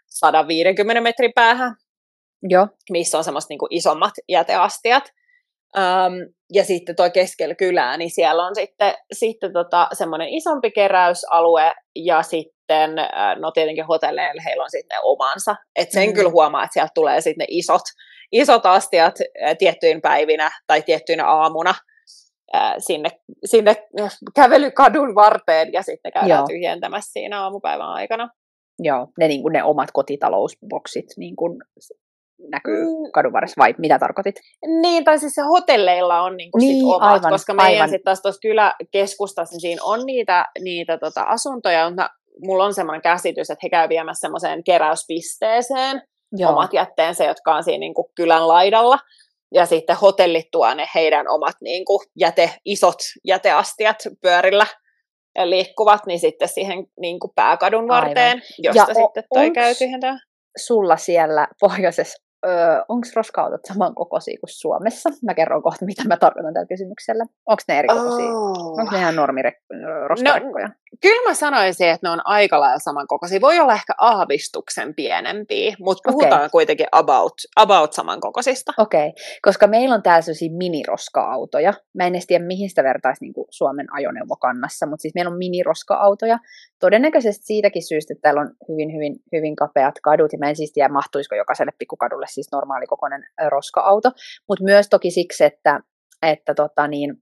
[0.07, 1.75] 150 metrin päähän,
[2.43, 2.69] Joo.
[2.91, 5.05] missä on semmoista niin kuin isommat jäteastiat.
[5.79, 11.73] Um, ja sitten tuo keskellä kylää, niin siellä on sitten, sitten tota, semmoinen isompi keräysalue
[11.95, 12.91] ja sitten,
[13.41, 15.57] no tietenkin hotelleilla heillä on sitten omansa.
[15.77, 16.15] Et sen mm.
[16.15, 17.83] kyllä huomaa, että sieltä tulee sitten ne isot,
[18.33, 19.15] isot astiat
[19.59, 21.75] tiettyinä päivinä tai tiettyinä aamuna
[22.79, 23.09] sinne,
[23.45, 23.77] sinne
[24.35, 26.47] kävelykadun varteen ja sitten käydään Joo.
[26.47, 28.29] tyhjentämässä siinä aamupäivän aikana.
[28.79, 31.59] Joo, ne, niin kuin ne omat kotitalousboksit niin kuin
[32.51, 33.11] näkyy mm.
[33.13, 34.35] kadun varressa, vai mitä tarkoitit?
[34.83, 38.23] Niin, tai siis se hotelleilla on niinku niin, sit omat, aivan, koska meidän sitten taas
[38.23, 42.11] tuossa kyläkeskustassa, niin siinä on niitä, niitä tota asuntoja, mutta
[42.45, 46.53] mulla on semmoinen käsitys, että he käy viemässä semmoiseen keräyspisteeseen Joo.
[46.53, 48.99] omat jätteensä, jotka on siinä niinku kylän laidalla.
[49.55, 54.67] Ja sitten hotellit tuo ne heidän omat niinku jäte, isot jäteastiat pyörillä
[55.45, 58.43] liikkuvat, niin sitten siihen niin kuin pääkadun varteen, Aivan.
[58.59, 60.19] josta ja sitten toi käy tyhjentää.
[60.57, 62.26] sulla siellä pohjoisessa
[62.89, 65.11] onko roska-autot samankokoisia kuin Suomessa?
[65.25, 67.25] Mä kerron kohta, mitä mä tarkoitan tällä kysymyksellä.
[67.47, 68.31] Onko ne eri kokoisia?
[68.31, 68.79] Oh.
[68.79, 70.67] Onko ne ihan normiroskarekkoja?
[70.67, 73.41] No, kyllä mä sanoisin, että ne on aika lailla samankokoisia.
[73.41, 76.49] Voi olla ehkä aavistuksen pienempiä, mutta puhutaan okay.
[76.49, 78.73] kuitenkin about, about samankokoisista.
[78.79, 79.13] Okei, okay.
[79.43, 81.75] koska meillä on täällä sellaisia miniroska-autoja.
[81.95, 85.39] Mä en edes tiedä, mihin sitä vertaisi niin kuin Suomen ajoneuvokannassa, mutta siis meillä on
[85.39, 86.39] miniroska-autoja.
[86.81, 90.73] Todennäköisesti siitäkin syystä, että täällä on hyvin, hyvin, hyvin kapeat kadut, ja mä en siis
[90.73, 94.11] tiedä, mahtuisiko jokaiselle pikkukadulle siis normaalikokoinen roska-auto,
[94.49, 95.81] mutta myös toki siksi, että,
[96.23, 97.15] että tota niin,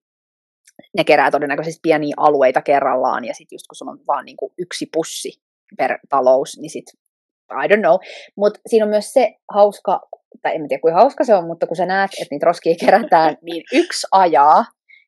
[0.97, 4.53] ne kerää todennäköisesti pieniä alueita kerrallaan, ja sitten just kun sulla on vaan niin kuin
[4.59, 5.31] yksi pussi
[5.79, 6.87] per talous, niin sit
[7.65, 7.99] I don't know.
[8.37, 10.01] Mutta siinä on myös se hauska,
[10.43, 13.37] tai en tiedä kuinka hauska se on, mutta kun sä näet, että niitä roskia kerätään,
[13.43, 14.65] niin yksi ajaa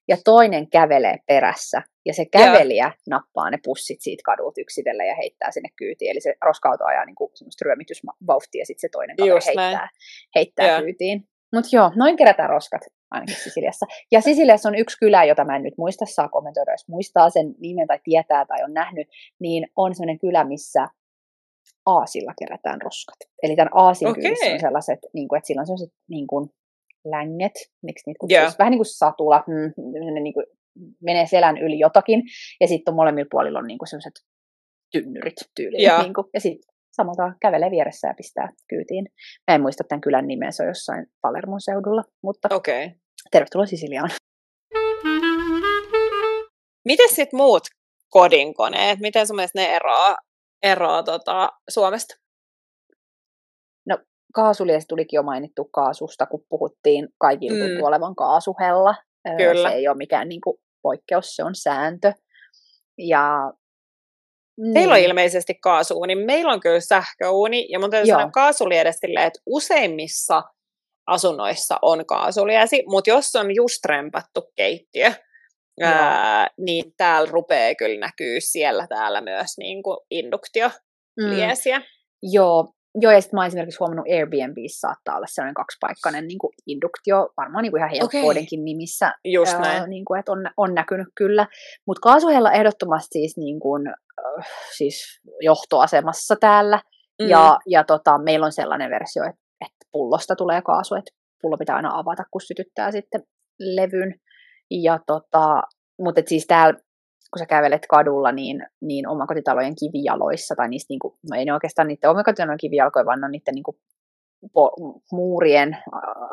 [0.08, 1.82] ja toinen kävelee perässä.
[2.06, 2.96] Ja se kävelijä yeah.
[3.10, 6.10] nappaa ne pussit siitä kadulta yksitellen ja heittää sinne kyytiin.
[6.10, 9.88] Eli se roska-auto ajaa niin kuin semmoista ryömitysvauhtia ja sitten se toinen kaveri heittää,
[10.34, 10.82] heittää yeah.
[10.82, 11.28] kyytiin.
[11.54, 13.86] Mutta joo, noin kerätään roskat ainakin Sisiliassa.
[14.12, 17.54] Ja Sisiliassa on yksi kylä, jota mä en nyt muista, saa kommentoida, jos muistaa sen
[17.58, 20.88] nimen tai tietää tai on nähnyt, niin on sellainen kylä, missä
[21.86, 23.16] aasilla kerätään roskat.
[23.42, 24.22] Eli tämän aasin okay.
[24.22, 26.50] kylissä on sellaiset, niin kuin, että sillä on sellaiset niin kuin,
[27.10, 28.58] länget, miksi niitä kutsuisi, yeah.
[28.58, 29.72] vähän niin kuin satula, mm,
[30.22, 30.46] niin kuin,
[31.02, 32.22] menee selän yli jotakin,
[32.60, 34.14] ja sitten molemmilla puolilla on niin kuin sellaiset
[34.92, 35.82] tynnyrit tyyliin.
[35.82, 36.02] Yeah.
[36.02, 39.08] Niin kuin, ja sitten samalta kävelee vieressä ja pistää kyytiin.
[39.50, 42.90] Mä en muista tämän kylän nimeä, se on jossain Palermon seudulla, mutta okay.
[43.30, 44.10] tervetuloa Sisiliaan.
[46.84, 47.62] Miten sitten muut
[48.10, 50.16] kodinkoneet, miten sun mielestä ne eroaa,
[50.62, 52.14] eroaa tota, Suomesta?
[54.28, 57.82] No kaasulies tulikin jo mainittu kaasusta, kun puhuttiin kaikilla mm.
[57.82, 58.94] olevan kaasuhella.
[59.36, 59.70] Kyllä.
[59.70, 62.12] Se ei ole mikään niin kuin, poikkeus, se on sääntö.
[62.98, 63.52] Ja
[64.58, 64.74] niin.
[64.74, 68.18] Teillä on ilmeisesti kaasuuni, meillä on kyllä sähköuuni, ja mun täytyy Joo.
[68.18, 70.42] sanoa kaasuliedestille, että useimmissa
[71.06, 75.12] asunnoissa on kaasuliesi, mutta jos on just rempattu keittiö,
[75.82, 81.78] ää, niin täällä rupeaa kyllä näkyy siellä täällä myös niin kuin induktioliesiä.
[81.78, 81.84] Mm.
[82.22, 86.52] Joo, Joo, ja sitten mä oon esimerkiksi huomannut Airbnbissä saattaa olla sellainen kaksipaikkainen niin kuin
[86.66, 88.64] induktio, varmaan niin kuin ihan helppoudenkin okay.
[88.64, 91.46] nimissä, Just ää, niin kuin, että on, on näkynyt kyllä.
[91.86, 96.80] Mutta kaasuhella ehdottomasti siis, niin kuin, äh, siis johtoasemassa täällä,
[97.22, 97.28] mm.
[97.28, 101.10] ja, ja tota, meillä on sellainen versio, että, että pullosta tulee kaasu, että
[101.42, 103.22] pullo pitää aina avata, kun sytyttää sitten
[103.58, 104.14] levyn.
[104.70, 105.62] Ja tota,
[105.98, 106.80] mutta siis täällä
[107.32, 111.52] kun sä kävelet kadulla, niin, niin omakotitalojen kivijaloissa, tai niistä, niin kuin, no ei ne
[111.52, 113.76] oikeastaan niiden omakotitalojen kivijalkoja, vaan on niiden niin kuin,
[114.52, 114.70] po,
[115.12, 115.76] muurien,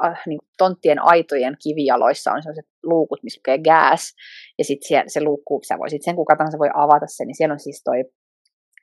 [0.05, 4.13] äh, niin kuin, tonttien aitojen kivijaloissa on sellaiset luukut, missä lukee gas,
[4.57, 7.59] ja sitten se luukku, sä voisit sen kuka tahansa voi avata sen, niin siellä on
[7.59, 8.03] siis toi,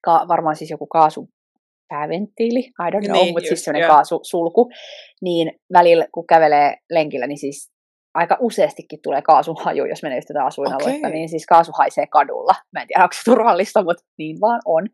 [0.04, 1.28] ka, varmaan siis joku kaasu,
[1.88, 3.96] pääventtiili, I don't know, niin, mutta siis sellainen yeah.
[3.96, 4.70] kaasusulku,
[5.22, 7.70] niin välillä kun kävelee lenkillä, niin siis
[8.14, 11.10] aika useastikin tulee kaasuhaju, jos menee tätä asuinaluetta, okay.
[11.10, 12.54] niin siis kaasu haisee kadulla.
[12.72, 14.86] Mä en tiedä, onko se turvallista, mutta niin vaan on.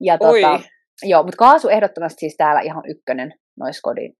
[0.00, 0.60] Ja tota,
[1.02, 4.12] joo, mutta kaasu ehdottomasti siis täällä ihan ykkönen noissa kodin,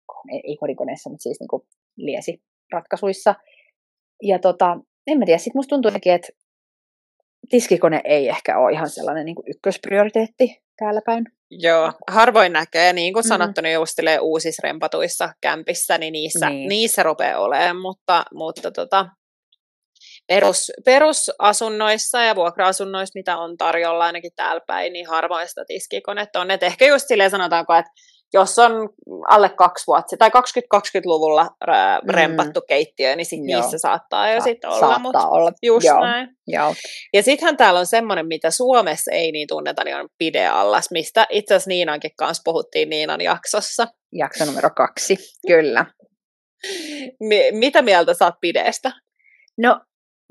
[0.44, 3.34] ei kodikoneissa, mutta siis niinku liesiratkaisuissa.
[4.22, 6.28] Ja tota, en mä tiedä, sit musta tuntuu että
[7.48, 11.24] tiskikone ei ehkä ole ihan sellainen niin ykkösprioriteetti täällä päin.
[11.50, 13.28] Joo, harvoin näkee, niin kuin mm-hmm.
[13.28, 16.68] sanottu, niin just uusissa rempatuissa kämpissä, niin niissä, niin.
[16.68, 19.06] niissä rupeaa olemaan, mutta, mutta tota,
[20.26, 26.50] perus, perusasunnoissa ja vuokra-asunnoissa, mitä on tarjolla ainakin täällä päin, niin harvoin sitä tiskikonetta on.
[26.50, 27.90] Et ehkä just silleen sanotaanko, että
[28.32, 28.72] jos on
[29.28, 32.10] alle kaksi vuotta tai 2020-luvulla mm.
[32.10, 34.80] rempattu keittiö, niin sit niissä saattaa jo Sa- sit olla.
[34.80, 35.52] Saattaa mut olla.
[35.62, 36.00] Just Joo.
[36.00, 36.28] näin.
[36.46, 36.74] Joo.
[37.12, 41.54] Ja sittenhän täällä on semmoinen, mitä Suomessa ei niin tunneta, niin on pideallas, mistä itse
[41.54, 43.86] asiassa Niinankin kanssa puhuttiin Niinan jaksossa.
[44.12, 45.16] Jakso numero kaksi,
[45.46, 45.86] kyllä.
[47.28, 48.92] M- mitä mieltä saat pideestä?
[49.58, 49.80] No,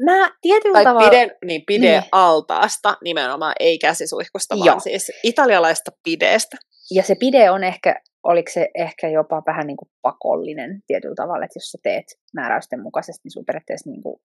[0.05, 1.09] mä tietyllä tai tavalla...
[1.09, 2.03] Pide, niin, pide niin.
[2.11, 4.79] altaasta nimenomaan, ei käsisuihkusta, vaan Joo.
[4.79, 6.57] siis italialaista pideestä.
[6.91, 11.45] Ja se pide on ehkä, oliko se ehkä jopa vähän niin kuin pakollinen tietyllä tavalla,
[11.45, 14.21] että jos sä teet määräysten mukaisesti, niin sun periaatteessa niin kuin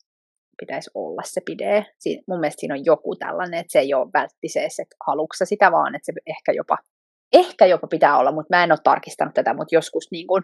[0.61, 1.87] pitäisi olla se pide.
[1.99, 5.73] Siin, mun mielestä siinä on joku tällainen, että se ei ole välttiseessä, että haluksa sitä
[5.73, 6.79] vaan, että se ehkä jopa,
[7.33, 10.43] ehkä jopa pitää olla, mutta mä en ole tarkistanut tätä, mutta joskus niin kuin,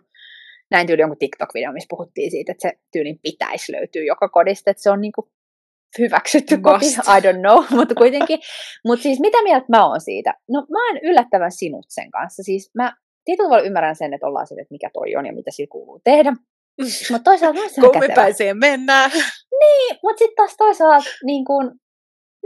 [0.71, 4.83] näin tyyli jonkun TikTok-video, missä puhuttiin siitä, että se tyylin pitäisi löytyä joka kodista, että
[4.83, 5.31] se on niin kuin
[5.99, 8.39] hyväksytty koti, I don't know, mutta kuitenkin.
[8.87, 10.35] mutta siis mitä mieltä mä oon siitä?
[10.49, 12.43] No mä oon yllättävän sinut sen kanssa.
[12.43, 12.93] Siis mä
[13.25, 16.01] tietyllä tavalla ymmärrän sen, että ollaan sitten, että mikä toi on ja mitä sillä kuuluu
[16.05, 16.33] tehdä.
[17.11, 18.55] Mutta toisaalta se on kätevä.
[18.55, 19.11] mennään.
[19.61, 21.65] Niin, mutta sitten taas toisaalta niin kun,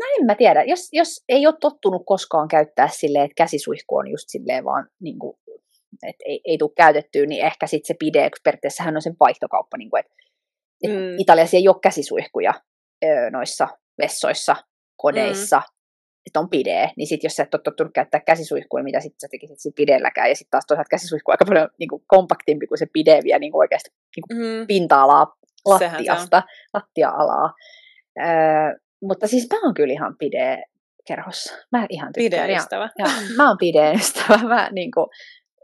[0.00, 4.08] no en mä tiedä, jos, jos ei ole tottunut koskaan käyttää silleen, että käsisuihku on
[4.08, 5.36] just silleen vaan niin kuin,
[6.02, 9.76] että ei, ei tule käytettyä, niin ehkä sitten se pide, kun periaatteessahan on se vaihtokauppa,
[9.76, 10.14] niin kuin, että
[10.82, 11.18] et mm.
[11.18, 12.54] Italiassa ei ole käsisuihkuja
[13.30, 13.68] noissa
[14.02, 14.56] vessoissa,
[14.96, 15.64] kodeissa, mm.
[16.26, 19.20] että on pide, niin sitten jos sä et ole tottunut käyttää käsisuihkua, niin mitä sitten
[19.20, 22.78] sä tekisit sit pidelläkään, ja sitten taas toisaalta käsisuihku aika paljon niin kuin kompaktimpi kuin
[22.78, 24.66] se pide vielä niin kuin oikeasti niin kuin mm.
[24.66, 26.42] pinta-alaa lattiasta,
[26.74, 27.52] lattia-alaa.
[28.18, 30.62] Öö, mutta siis mä oon kyllä ihan pide
[31.06, 31.54] kerhossa.
[31.72, 32.46] Mä ihan tykkään.
[32.46, 32.90] Pide-ystävä.
[32.98, 34.48] Ja, ja, mä oon pide-ystävä.
[34.54, 35.06] Mä, niin kuin,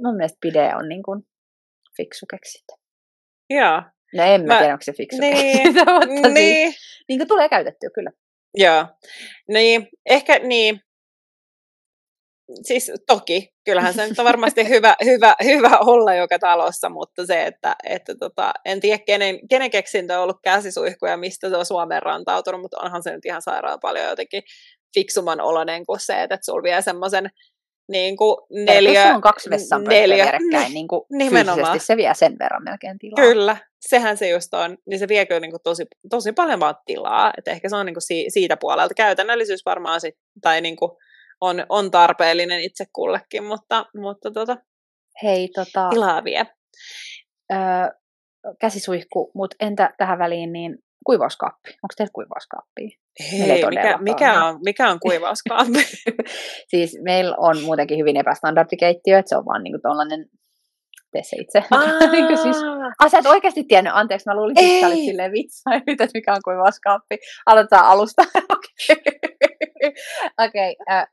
[0.02, 1.22] mun mielestä pide on niin kuin,
[1.96, 2.72] fiksu keksintö.
[3.50, 3.82] Joo.
[4.14, 6.72] No en mä, mä tiedä, onko se fiksu niin, mutta siis niin.
[6.72, 8.10] Siis, niin kuin tulee käytettyä kyllä.
[8.54, 8.86] Joo.
[9.48, 10.80] Niin, ehkä niin.
[12.62, 17.46] Siis toki, kyllähän se nyt on varmasti hyvä, hyvä, hyvä olla joka talossa, mutta se,
[17.46, 21.66] että, että tota, en tiedä kenen, kenen keksintö on ollut käsisuihku ja mistä se on
[21.66, 24.42] Suomeen rantautunut, mutta onhan se nyt ihan sairaan paljon jotenkin
[24.94, 27.30] fiksuman oloinen kuin se, että sulla vie semmoisen
[27.90, 29.06] niin kuin neljä...
[29.06, 31.80] Jos on kaksi vessanpönttöä vierekkäin, niin kuin nimenomaan.
[31.80, 33.16] se vie sen verran melkein tilaa.
[33.16, 34.78] Kyllä, sehän se just on.
[34.86, 37.32] Niin se vie kyllä niin kuin tosi, tosi paljon vaan tilaa.
[37.38, 38.94] Et ehkä se on niin kuin si- siitä puolelta.
[38.94, 40.90] Käytännöllisyys varmaan sit, tai niin kuin
[41.40, 44.56] on, on tarpeellinen itse kullekin, mutta, mutta tota,
[45.22, 46.46] Hei, tota, tilaa vie.
[47.52, 47.58] Öö,
[48.60, 51.70] käsisuihku, mutta entä tähän väliin, niin kuivauskaappi.
[51.70, 52.98] Onko teillä kuivauskaappi?
[53.32, 55.84] Hei, mikä, mikä, on, mikä on kuivauskaappi?
[56.70, 60.26] siis meillä on muutenkin hyvin epästandardikeittiö, että se on vaan niinku tollainen
[61.12, 61.64] tee se itse.
[62.12, 62.56] niin siis,
[62.98, 66.32] ah, sä et oikeasti tiennyt, anteeksi, mä luulin, että sä olit silleen vitsailut, että mikä
[66.32, 67.18] on kuivauskaappi.
[67.46, 68.22] Aloitetaan alusta.
[70.44, 71.06] Okei, okay, äh,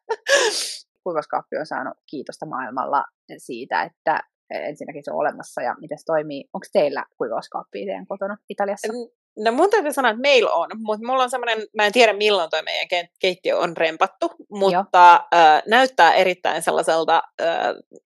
[1.03, 3.05] kuivauskaappi on saanut kiitosta maailmalla
[3.37, 4.19] siitä, että
[4.49, 6.49] ensinnäkin se on olemassa ja miten se toimii.
[6.53, 8.93] Onko teillä kuivauskaappia teidän kotona Italiassa?
[9.37, 12.49] No mun täytyy sanoa, että meillä on, mutta mulla on semmoinen, mä en tiedä milloin
[12.49, 17.47] toi meidän keittiö on rempattu, mutta äh, näyttää erittäin sellaiselta äh,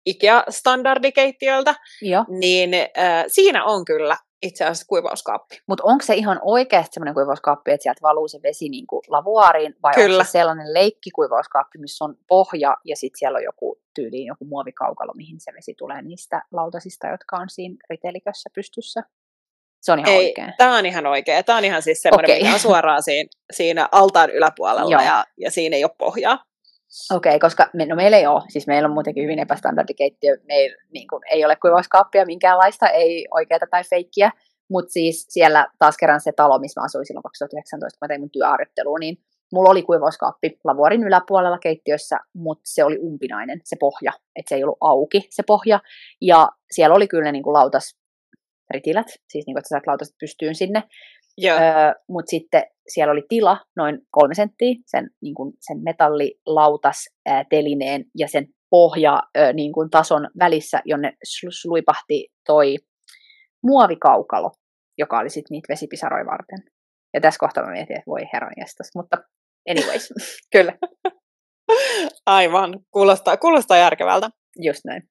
[0.06, 2.26] IKEA-standardikeittiöltä, Joo.
[2.28, 5.60] niin äh, siinä on kyllä itse asiassa kuivauskaappi.
[5.68, 9.76] Mutta onko se ihan oikeasti semmoinen kuivauskaappi, että sieltä valuu se vesi niin kuin lavuaariin,
[9.84, 10.16] vai Kyllä.
[10.16, 15.14] onko se sellainen leikkikuivauskaappi, missä on pohja ja sitten siellä on joku tyyliin joku muovikaukalo,
[15.16, 19.04] mihin se vesi tulee niistä lautasista, jotka on siinä ritelikössä pystyssä?
[19.82, 20.54] Se on ihan Ei, oikein.
[20.58, 21.46] Tämä on ihan oikein.
[21.46, 22.40] Tämä on ihan siis semmoinen, okay.
[22.40, 26.46] mikä on suoraan siinä, siinä altaan yläpuolella ja, ja siinä ei ole pohjaa.
[27.12, 30.78] Okei, okay, koska me, no meillä ei ole, siis meillä on muutenkin hyvin epästandardikeittiö, meillä
[30.94, 34.32] niin kuin, ei ole kuivauskaappia minkäänlaista, ei oikeata tai feikkiä,
[34.70, 38.22] mutta siis siellä taas kerran se talo, missä mä asuin silloin 2019, kun mä tein
[38.22, 39.18] mun työharjoittelua, niin
[39.52, 44.64] mulla oli kuivauskaappi lavuorin yläpuolella keittiössä, mutta se oli umpinainen, se pohja, että se ei
[44.64, 45.80] ollut auki se pohja,
[46.22, 48.01] ja siellä oli kyllä niin kuin lautas
[48.72, 50.84] ritilät, siis niin kuin, että sä saat lautaset pystyyn sinne.
[51.46, 57.46] Öö, Mutta sitten siellä oli tila noin kolme senttiä sen, niin kuin sen metallilautas ää,
[57.50, 61.14] telineen ja sen pohja ää, niin kuin tason välissä, jonne
[61.62, 62.78] sluipahti toi
[63.64, 64.52] muovikaukalo,
[64.98, 66.64] joka oli sitten niitä vesipisaroja varten.
[67.14, 69.18] Ja tässä kohtaa mä mietin, että voi herran jästäs, mutta
[69.70, 70.14] anyways,
[70.54, 70.74] kyllä.
[72.26, 74.30] Aivan, kuulostaa, kuulostaa järkevältä.
[74.60, 75.11] Just näin.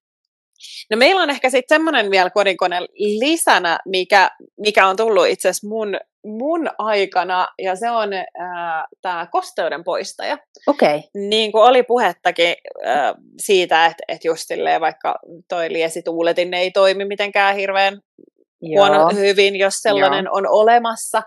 [0.90, 5.68] No meillä on ehkä sitten semmoinen vielä kodinkone lisänä, mikä, mikä on tullut itse asiassa
[5.68, 8.10] mun, mun aikana, ja se on
[9.02, 10.38] tämä kosteuden poistaja.
[10.66, 10.96] Okei.
[10.96, 11.10] Okay.
[11.14, 12.54] Niin kuin oli puhettakin
[12.86, 18.00] äh, siitä, että et just silleen, vaikka toi liesituuletin ei toimi mitenkään hirveän
[18.62, 20.34] huono hyvin, jos sellainen Joo.
[20.34, 21.22] on olemassa,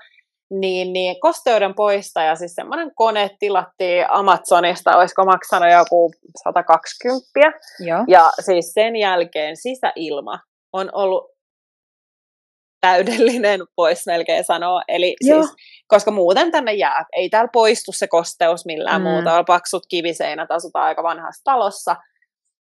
[0.60, 6.12] niin, niin kosteuden poistaja, siis semmoinen kone tilattiin Amazonista, olisiko maksanut joku
[6.44, 7.60] 120.
[7.80, 8.04] Joo.
[8.08, 10.40] Ja siis sen jälkeen sisäilma
[10.74, 11.34] on ollut
[12.82, 14.82] täydellinen, voisi melkein sanoa.
[14.88, 15.56] Eli siis,
[15.88, 19.08] koska muuten tänne jää, ei täällä poistu se kosteus millään mm.
[19.08, 21.96] muuta, on paksut kiviseinät, asutaan aika vanhassa talossa,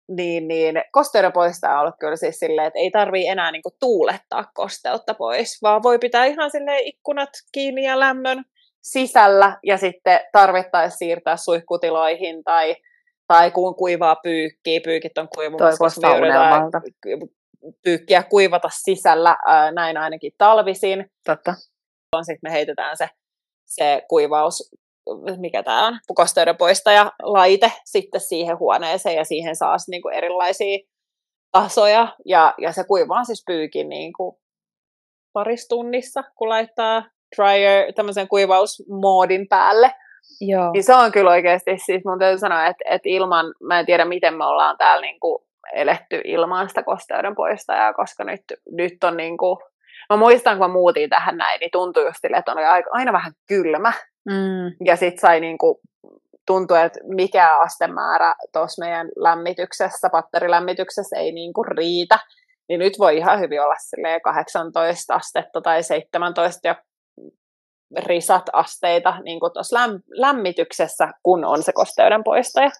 [0.08, 4.44] niin, niin kosteuden poistaja on ollut kyllä siis silleen, että ei tarvii enää niinku tuulettaa
[4.54, 8.44] kosteutta pois, vaan voi pitää ihan silleen ikkunat kiinni ja lämmön
[8.82, 12.76] sisällä ja sitten tarvittaisiin siirtää suihkutiloihin tai,
[13.26, 16.08] tai kun kuivaa pyykkiä, pyykit on kuivumassa, koska
[17.84, 21.10] pyykkiä kuivata sisällä, ää, näin ainakin talvisin.
[21.24, 21.54] Totta.
[22.22, 23.08] Sitten me heitetään se,
[23.64, 24.70] se kuivaus
[25.36, 30.78] mikä tämä on, kosteuden poistaja laite sitten siihen huoneeseen ja siihen saa niin kuin erilaisia
[31.52, 34.36] tasoja ja, ja se kuivaa siis pyykin niin kuin
[35.32, 37.04] parissa tunnissa, kun laittaa
[37.36, 39.92] dryer, tämmöisen kuivausmoodin päälle.
[40.40, 40.72] Joo.
[40.72, 44.04] Niin se on kyllä oikeasti, siis mun täytyy sanoa, että, että ilman, mä en tiedä
[44.04, 49.16] miten me ollaan täällä niin kuin eletty ilman sitä kosteuden poistajaa, koska nyt, nyt on
[49.16, 49.58] niin kuin,
[50.10, 52.58] mä muistan kun mä muutin tähän näin, niin tuntui just sille, että on
[52.90, 53.92] aina vähän kylmä,
[54.26, 54.86] Mm.
[54.86, 55.80] Ja sitten sai niinku
[56.46, 62.18] tuntuu, että mikä astemäärä tuossa meidän lämmityksessä, patterilämmityksessä ei niin kuin riitä,
[62.68, 66.74] niin nyt voi ihan hyvin olla 18 astetta tai 17 ja
[67.96, 69.76] risat asteita niin kuin tuossa
[70.08, 72.70] lämmityksessä, kun on se kosteuden poistaja.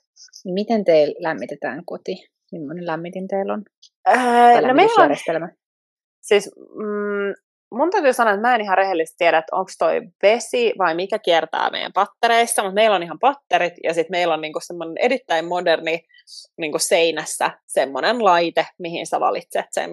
[0.45, 2.29] Miten teillä lämmitetään koti?
[2.53, 3.63] Millainen lämmitin teillä on?
[4.07, 5.49] Ää, no meillä on,
[6.21, 10.73] siis mm, mun täytyy sanoa, että mä en ihan rehellisesti tiedä, että onko toi vesi
[10.79, 14.61] vai mikä kiertää meidän pattereissa, mutta meillä on ihan patterit ja sitten meillä on niinku
[14.61, 16.01] semmoinen erittäin moderni
[16.59, 19.91] niinku seinässä semmoinen laite, mihin sä valitset sen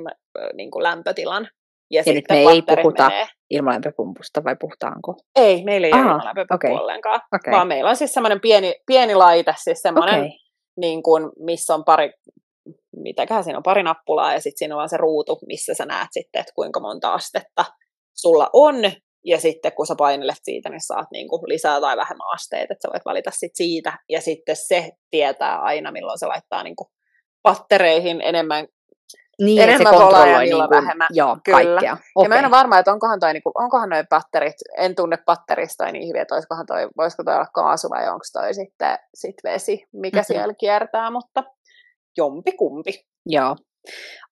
[0.53, 1.47] niinku lämpötilan.
[1.91, 3.27] Ja, ja nyt me ei puhuta menee.
[3.49, 5.15] ilmalämpöpumpusta vai puhutaanko?
[5.35, 6.71] Ei, meillä ei Aha, ole ilmalämpöpumppu okay.
[6.71, 7.51] ollenkaan, okay.
[7.51, 10.29] vaan meillä on siis semmoinen pieni, pieni laite, siis semmoinen, okay.
[10.77, 12.13] niin kuin, missä on pari
[12.95, 16.07] mitäköhän siinä on pari nappulaa ja sitten siinä on vaan se ruutu, missä sä näet
[16.11, 17.65] sitten, että kuinka monta astetta
[18.13, 18.75] sulla on.
[19.25, 22.87] Ja sitten kun sä painelet siitä, niin saat niin kuin lisää tai vähemmän asteita, että
[22.87, 23.97] sä voit valita sit siitä.
[24.09, 26.87] Ja sitten se tietää aina, milloin se laittaa niin kuin
[27.43, 28.67] pattereihin enemmän
[29.41, 31.07] niin, enemmän volaa ja niin kuin, vähemmän.
[31.11, 31.57] Joo, Kyllä.
[31.57, 31.93] kaikkea.
[31.93, 32.25] Okay.
[32.25, 35.17] Ja mä en ole varma, että onkohan, toi, niin kuin, onkohan noin patterit, en tunne
[35.17, 39.35] patterista niin hyvin, että olisikohan toi, voisiko toi olla kaasu vai onko toi sitten sit
[39.43, 40.25] vesi, mikä mm-hmm.
[40.25, 41.43] siellä kiertää, mutta
[42.17, 43.05] jompi kumpi.
[43.25, 43.55] Joo,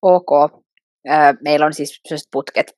[0.02, 0.30] ok.
[1.44, 2.78] Meillä on siis sellaiset putket,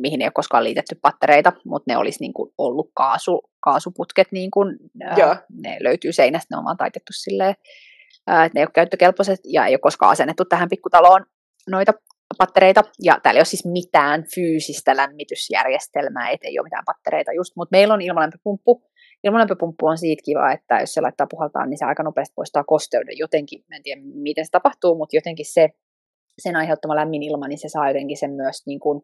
[0.00, 4.50] mihin ei ole koskaan liitetty pattereita, mutta ne olisi niin kuin ollut kaasu, kaasuputket, niin
[4.50, 4.76] kuin,
[5.16, 5.36] Joo.
[5.62, 9.74] ne löytyy seinästä, ne on vaan taitettu silleen, että ne ei ole käyttökelpoiset ja ei
[9.74, 11.26] ole koskaan asennettu tähän pikkutaloon
[11.70, 11.92] noita
[12.38, 17.76] pattereita, ja täällä ei ole siis mitään fyysistä lämmitysjärjestelmää, ei ole mitään pattereita just, mutta
[17.76, 18.82] meillä on ilmalämpöpumppu,
[19.24, 23.18] Ilmalämpöpumppu on siitä kiva, että jos se laittaa puhaltaa, niin se aika nopeasti poistaa kosteuden
[23.18, 23.64] jotenkin.
[23.72, 25.68] en tiedä, miten se tapahtuu, mutta jotenkin se,
[26.38, 29.02] sen aiheuttama lämmin ilma, niin se saa jotenkin sen myös niin kuin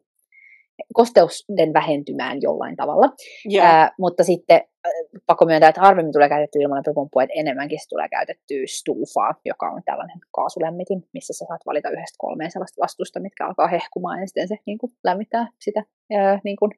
[0.93, 3.09] kosteuden vähentymään jollain tavalla.
[3.53, 3.65] Yeah.
[3.65, 4.61] Ää, mutta sitten
[5.25, 9.81] pakko myöntää, että harvemmin tulee käytetty ilmalämpöpumppua, että enemmänkin se tulee käytetty stufaa, joka on
[9.85, 14.47] tällainen kaasulämmitin, missä sä saat valita yhdestä kolmeen sellaista vastusta, mitkä alkaa hehkumaan ja sitten
[14.47, 16.71] se niin kuin, lämmittää sitä ää, niin kuin,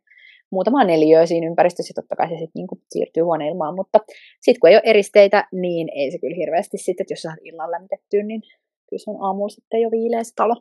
[0.52, 4.00] muutamaa neliöä siinä ympäristössä, totta kai se sitten niinku siirtyy huoneilmaan, mutta
[4.42, 7.72] sitten kun ei ole eristeitä, niin ei se kyllä hirveästi sitten, että jos saat illan
[7.72, 8.42] lämmitettyä, niin
[8.90, 10.56] kyllä se on aamulla sitten jo viileä se talo.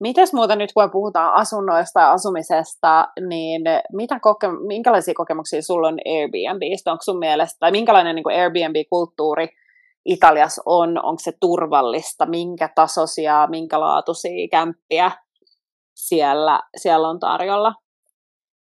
[0.00, 3.62] Mitäs muuta nyt, kun puhutaan asunnoista ja asumisesta, niin
[3.92, 6.92] mitä koke- minkälaisia kokemuksia sulla on Airbnbistä?
[6.92, 9.48] Onko sun mielestä, tai minkälainen niin Airbnb-kulttuuri
[10.04, 11.04] Italiassa on?
[11.04, 12.26] Onko se turvallista?
[12.26, 15.10] Minkä tasoisia, minkä laatuisia kämppiä
[16.08, 17.74] siellä, siellä on tarjolla?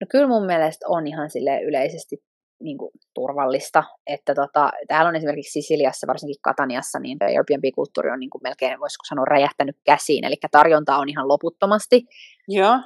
[0.01, 2.17] No kyllä mun mielestä on ihan sille yleisesti
[2.63, 8.29] niin kuin, turvallista, että tota, täällä on esimerkiksi Sisiliassa, varsinkin Kataniassa, niin Airbnb-kulttuuri on niin
[8.29, 12.03] kuin melkein, voisiko sanoa, räjähtänyt käsiin, eli tarjontaa on ihan loputtomasti.
[12.47, 12.79] Joo.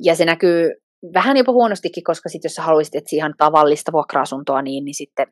[0.00, 0.70] Ja se näkyy
[1.14, 5.26] vähän jopa huonostikin, koska sit jos sä haluaisit etsiä ihan tavallista vuokra-asuntoa, niin, niin sitten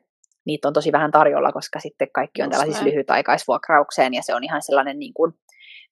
[0.45, 4.61] niitä on tosi vähän tarjolla, koska sitten kaikki on tällaisissa lyhytaikaisvuokraukseen, ja se on ihan
[4.61, 5.33] sellainen niin kuin,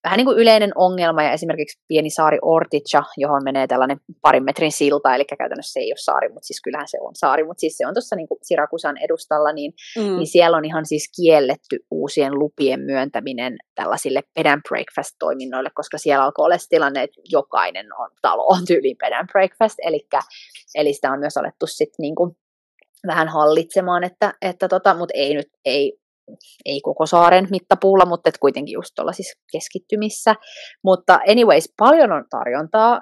[0.03, 4.71] vähän niin kuin yleinen ongelma, ja esimerkiksi pieni saari Orticha, johon menee tällainen parin metrin
[4.71, 7.77] silta, eli käytännössä se ei ole saari, mutta siis kyllähän se on saari, mutta siis
[7.77, 10.15] se on tuossa niin Sirakusan edustalla, niin, mm.
[10.17, 16.25] niin siellä on ihan siis kielletty uusien lupien myöntäminen tällaisille bed and breakfast-toiminnoille, koska siellä
[16.25, 20.07] alkoi olla tilanne, että jokainen on, talo on tyyliin bed and breakfast, eli,
[20.75, 22.35] eli sitä on myös alettu sitten niin kuin
[23.07, 25.98] vähän hallitsemaan, että, että tota, mutta ei nyt, ei
[26.65, 30.35] ei koko saaren mittapuulla, mutta et kuitenkin just tuolla siis keskittymissä.
[30.83, 33.01] Mutta anyways, paljon on tarjontaa.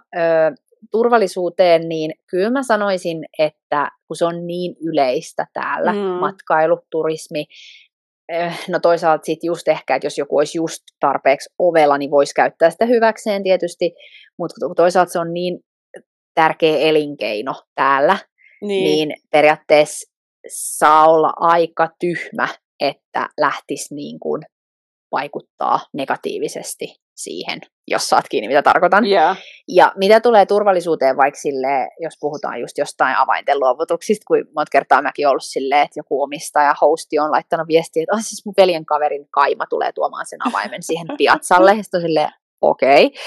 [0.92, 6.00] Turvallisuuteen, niin kyllä mä sanoisin, että kun se on niin yleistä täällä, mm.
[6.00, 7.46] matkailu, turismi,
[8.70, 12.70] no toisaalta sitten just ehkä, että jos joku olisi just tarpeeksi ovella, niin voisi käyttää
[12.70, 13.94] sitä hyväkseen tietysti,
[14.40, 15.60] mutta toisaalta se on niin
[16.36, 18.18] tärkeä elinkeino täällä,
[18.62, 20.12] niin, niin periaatteessa
[20.48, 22.48] saa olla aika tyhmä
[22.80, 24.42] että lähtisi niin kuin
[25.12, 29.06] vaikuttaa negatiivisesti siihen, jos saat kiinni, mitä tarkoitan.
[29.06, 29.38] Yeah.
[29.68, 35.02] Ja mitä tulee turvallisuuteen, vaikka sille, jos puhutaan just jostain avainten luovutuksista, kun monta kertaa
[35.02, 38.86] mäkin ollut silleen, että joku omistaja, hosti on laittanut viestiä, että oh, siis mun veljen
[38.86, 42.30] kaverin kaima tulee tuomaan sen avaimen siihen piazzalle, ja sitten silleen,
[42.62, 43.20] okei, okay.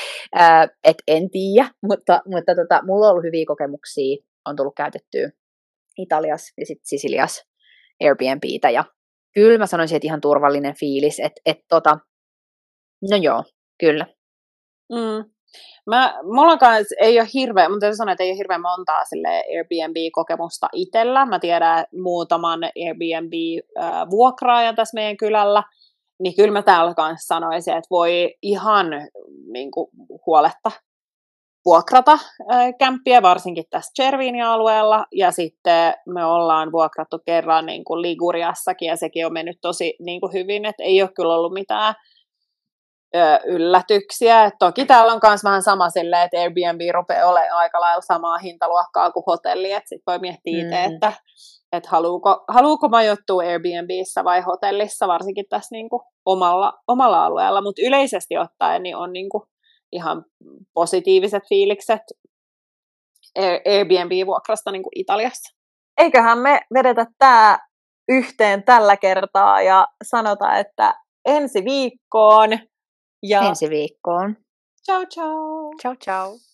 [0.43, 5.31] äh, että en tiedä, mutta, mutta tota, mulla on ollut hyviä kokemuksia, on tullut käytettyä
[5.99, 7.45] Italiassa ja sitten Sisilias
[8.03, 8.85] Airbnbtä, ja
[9.35, 11.99] kyllä mä sanoisin, että ihan turvallinen fiilis, että et tota,
[13.11, 13.45] no joo,
[13.81, 14.07] kyllä.
[14.93, 15.31] Mm.
[15.87, 19.29] Mä, mulla kanssa ei ole hirveä, mutta täytyy sanoa, että ei ole hirveän montaa sille
[19.29, 21.27] Airbnb-kokemusta itsellä.
[21.27, 25.63] Mä tiedän muutaman Airbnb-vuokraajan tässä meidän kylällä,
[26.23, 28.87] niin kyllä mä täällä kanssa sanoisin, että voi ihan
[29.53, 29.91] niin kuin,
[30.27, 30.71] huoletta
[31.65, 32.19] vuokrata
[32.79, 38.97] kämppiä, varsinkin tässä Cervinin alueella, ja sitten me ollaan vuokrattu kerran niin kuin Liguriassakin, ja
[38.97, 41.95] sekin on mennyt tosi niin kuin hyvin, että ei ole kyllä ollut mitään
[43.47, 44.45] yllätyksiä.
[44.45, 48.39] Et toki täällä on myös vähän sama silleen, että Airbnb rupeaa olemaan aika lailla samaa
[48.39, 50.95] hintaluokkaa kuin hotelli, että sitten voi miettiä itse, mm.
[50.95, 51.13] että,
[51.73, 57.83] että haluuko, haluuko majoittua Airbnbissä vai hotellissa, varsinkin tässä niin kuin omalla, omalla alueella, mutta
[57.87, 59.43] yleisesti ottaen niin on niin kuin
[59.93, 60.25] ihan
[60.75, 62.03] positiiviset fiilikset
[63.67, 65.57] Airbnb-vuokrasta niin kuin Italiassa.
[65.99, 67.59] Eiköhän me vedetä tämä
[68.09, 72.51] yhteen tällä kertaa ja sanota, että ensi viikkoon
[73.23, 73.43] ja...
[73.43, 74.37] Ensi viikkoon.
[74.85, 75.71] Ciao ciao.
[75.81, 76.50] Ciao ciao.